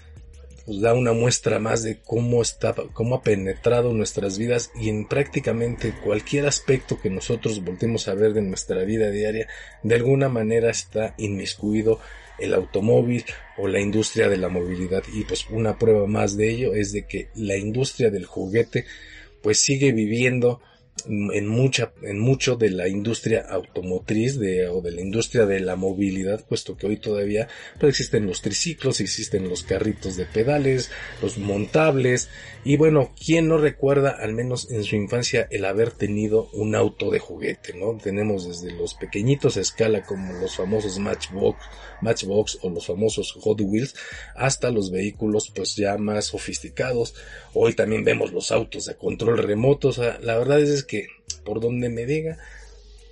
pues 0.69 0.81
da 0.81 0.93
una 0.93 1.13
muestra 1.13 1.57
más 1.57 1.81
de 1.81 1.97
cómo 1.97 2.43
está, 2.43 2.75
cómo 2.93 3.15
ha 3.15 3.23
penetrado 3.23 3.91
nuestras 3.91 4.37
vidas 4.37 4.69
y 4.79 4.89
en 4.89 5.07
prácticamente 5.07 5.95
cualquier 6.03 6.45
aspecto 6.45 7.01
que 7.01 7.09
nosotros 7.09 7.65
voltemos 7.65 8.07
a 8.07 8.13
ver 8.13 8.33
de 8.33 8.43
nuestra 8.43 8.83
vida 8.83 9.09
diaria, 9.09 9.47
de 9.81 9.95
alguna 9.95 10.29
manera 10.29 10.69
está 10.69 11.15
inmiscuido 11.17 11.99
el 12.37 12.53
automóvil 12.53 13.25
o 13.57 13.67
la 13.67 13.79
industria 13.79 14.29
de 14.29 14.37
la 14.37 14.49
movilidad. 14.49 15.01
Y 15.11 15.23
pues 15.23 15.47
una 15.49 15.79
prueba 15.79 16.05
más 16.05 16.37
de 16.37 16.51
ello 16.51 16.75
es 16.75 16.91
de 16.91 17.07
que 17.07 17.29
la 17.33 17.57
industria 17.57 18.11
del 18.11 18.27
juguete 18.27 18.85
pues 19.41 19.63
sigue 19.63 19.91
viviendo 19.91 20.61
en 21.07 21.47
mucha, 21.47 21.91
en 22.01 22.19
mucho 22.19 22.55
de 22.55 22.69
la 22.71 22.87
industria 22.87 23.45
automotriz 23.49 24.39
de, 24.39 24.67
o 24.67 24.81
de 24.81 24.91
la 24.91 25.01
industria 25.01 25.45
de 25.45 25.59
la 25.59 25.75
movilidad, 25.75 26.45
puesto 26.47 26.77
que 26.77 26.87
hoy 26.87 26.97
todavía 26.97 27.47
pues, 27.79 27.91
existen 27.91 28.25
los 28.25 28.41
triciclos, 28.41 28.99
existen 28.99 29.49
los 29.49 29.63
carritos 29.63 30.15
de 30.15 30.25
pedales, 30.25 30.91
los 31.21 31.37
montables, 31.37 32.29
y 32.63 32.75
bueno, 32.75 33.11
¿quién 33.17 33.47
no 33.47 33.57
recuerda, 33.57 34.09
al 34.09 34.33
menos 34.33 34.69
en 34.69 34.83
su 34.83 34.95
infancia, 34.97 35.47
el 35.49 35.63
haber 35.63 35.91
tenido 35.91 36.49
un 36.53 36.75
auto 36.75 37.09
de 37.09 37.19
juguete, 37.19 37.73
no? 37.73 37.97
Tenemos 37.97 38.47
desde 38.47 38.75
los 38.75 38.95
pequeñitos 38.95 39.55
a 39.55 39.61
escala 39.61 40.03
como 40.03 40.33
los 40.33 40.57
famosos 40.57 40.99
Matchbox, 40.99 41.57
Matchbox 42.01 42.59
o 42.61 42.69
los 42.69 42.85
famosos 42.85 43.37
Hot 43.39 43.61
Wheels, 43.61 43.95
hasta 44.35 44.71
los 44.71 44.91
vehículos 44.91 45.51
pues 45.55 45.75
ya 45.75 45.97
más 45.97 46.25
sofisticados. 46.25 47.15
Hoy 47.53 47.73
también 47.73 48.03
vemos 48.03 48.33
los 48.33 48.51
autos 48.51 48.89
a 48.89 48.95
control 48.95 49.37
remoto, 49.37 49.89
o 49.89 49.93
sea, 49.93 50.19
la 50.21 50.37
verdad 50.37 50.59
es 50.59 50.83
que 50.83 50.88
por 51.43 51.59
donde 51.59 51.89
me 51.89 52.05
diga, 52.05 52.37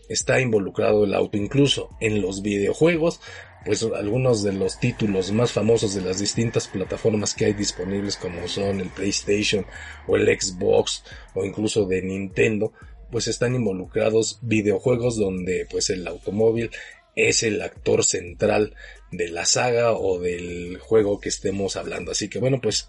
está 0.09 0.39
involucrado 0.39 1.03
el 1.03 1.13
auto, 1.13 1.37
incluso 1.37 1.89
en 1.99 2.21
los 2.21 2.41
videojuegos, 2.41 3.19
pues 3.65 3.83
algunos 3.83 4.43
de 4.43 4.53
los 4.53 4.79
títulos 4.79 5.31
más 5.31 5.51
famosos 5.51 5.93
de 5.93 6.01
las 6.01 6.19
distintas 6.19 6.67
plataformas 6.67 7.33
que 7.33 7.45
hay 7.45 7.53
disponibles 7.53 8.15
como 8.15 8.47
son 8.47 8.79
el 8.79 8.89
PlayStation 8.89 9.65
o 10.07 10.15
el 10.15 10.27
Xbox 10.39 11.03
o 11.33 11.43
incluso 11.43 11.85
de 11.85 12.01
Nintendo, 12.01 12.71
pues 13.11 13.27
están 13.27 13.55
involucrados 13.55 14.39
videojuegos 14.41 15.17
donde 15.17 15.67
pues 15.69 15.89
el 15.89 16.07
automóvil 16.07 16.71
es 17.15 17.43
el 17.43 17.61
actor 17.61 18.03
central 18.05 18.75
de 19.11 19.29
la 19.29 19.45
saga 19.45 19.93
o 19.93 20.19
del 20.19 20.77
juego 20.77 21.19
que 21.19 21.29
estemos 21.29 21.75
hablando. 21.75 22.11
Así 22.11 22.29
que 22.29 22.39
bueno, 22.39 22.61
pues 22.61 22.87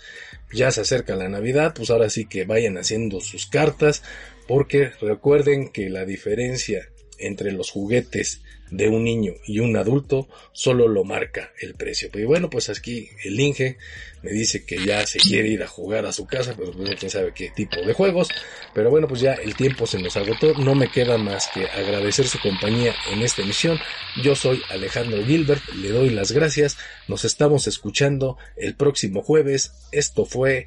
ya 0.53 0.71
se 0.71 0.83
acerca 0.83 1.17
la 1.17 1.29
Navidad, 1.29 1.73
pues 1.75 1.91
ahora 1.91 2.11
sí 2.11 2.27
que 2.27 2.45
vayan 2.45 2.77
haciendo 2.77 3.21
sus 3.21 3.47
cartas, 3.47 4.03
porque 4.49 4.91
recuerden 5.01 5.69
que 5.69 5.91
la 5.91 6.05
diferencia 6.05 6.89
entre 7.19 7.53
los 7.53 7.71
juguetes 7.71 8.41
de 8.71 8.89
un 8.89 9.05
niño 9.05 9.35
y 9.47 9.61
un 9.61 9.77
adulto 9.77 10.29
solo 10.53 10.89
lo 10.89 11.05
marca 11.05 11.53
el 11.61 11.75
precio. 11.75 12.09
Pero 12.13 12.29
bueno, 12.29 12.51
pues 12.51 12.69
aquí 12.69 13.09
el 13.25 13.39
Inge 13.39 13.77
me 14.23 14.31
dice 14.31 14.65
que 14.65 14.85
ya 14.85 15.07
se 15.07 15.19
quiere 15.19 15.49
ir 15.49 15.63
a 15.63 15.69
jugar 15.69 16.07
a 16.07 16.13
su 16.13 16.27
casa, 16.27 16.55
pero 16.57 16.73
pues 16.73 16.97
quién 16.97 17.11
sabe 17.11 17.33
qué 17.35 17.51
tipo 17.51 17.81
de 17.81 17.93
juegos. 17.93 18.29
Pero 18.75 18.91
bueno, 18.91 19.09
pues 19.09 19.21
ya 19.21 19.35
el 19.35 19.55
tiempo 19.55 19.87
se 19.87 19.99
nos 19.99 20.17
agotó. 20.17 20.55
No 20.55 20.75
me 20.75 20.91
queda 20.91 21.19
más 21.19 21.49
que 21.53 21.67
agradecer 21.67 22.27
su 22.27 22.39
compañía 22.41 22.95
en 23.13 23.23
esta 23.23 23.43
emisión. 23.43 23.79
Yo 24.23 24.35
soy 24.35 24.61
Alejandro 24.71 25.25
Gilbert, 25.25 25.63
le 25.75 25.91
doy 25.91 26.11
las 26.11 26.33
gracias. 26.33 26.77
Nos 27.07 27.25
estamos 27.25 27.67
escuchando 27.67 28.37
el 28.57 28.75
próximo 28.75 29.23
jueves. 29.23 29.73
Esto 29.93 30.25
fue 30.25 30.67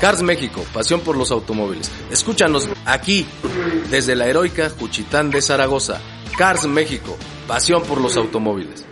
Cars 0.00 0.22
México, 0.22 0.64
pasión 0.72 1.00
por 1.00 1.16
los 1.16 1.32
automóviles. 1.32 1.90
Escúchanos 2.12 2.68
aquí, 2.84 3.26
desde 3.90 4.14
la 4.14 4.28
heroica 4.28 4.70
Juchitán 4.70 5.30
de 5.30 5.42
Zaragoza. 5.42 6.00
Cars 6.36 6.68
México, 6.68 7.16
pasión 7.48 7.82
por 7.82 8.00
los 8.00 8.16
automóviles. 8.16 8.84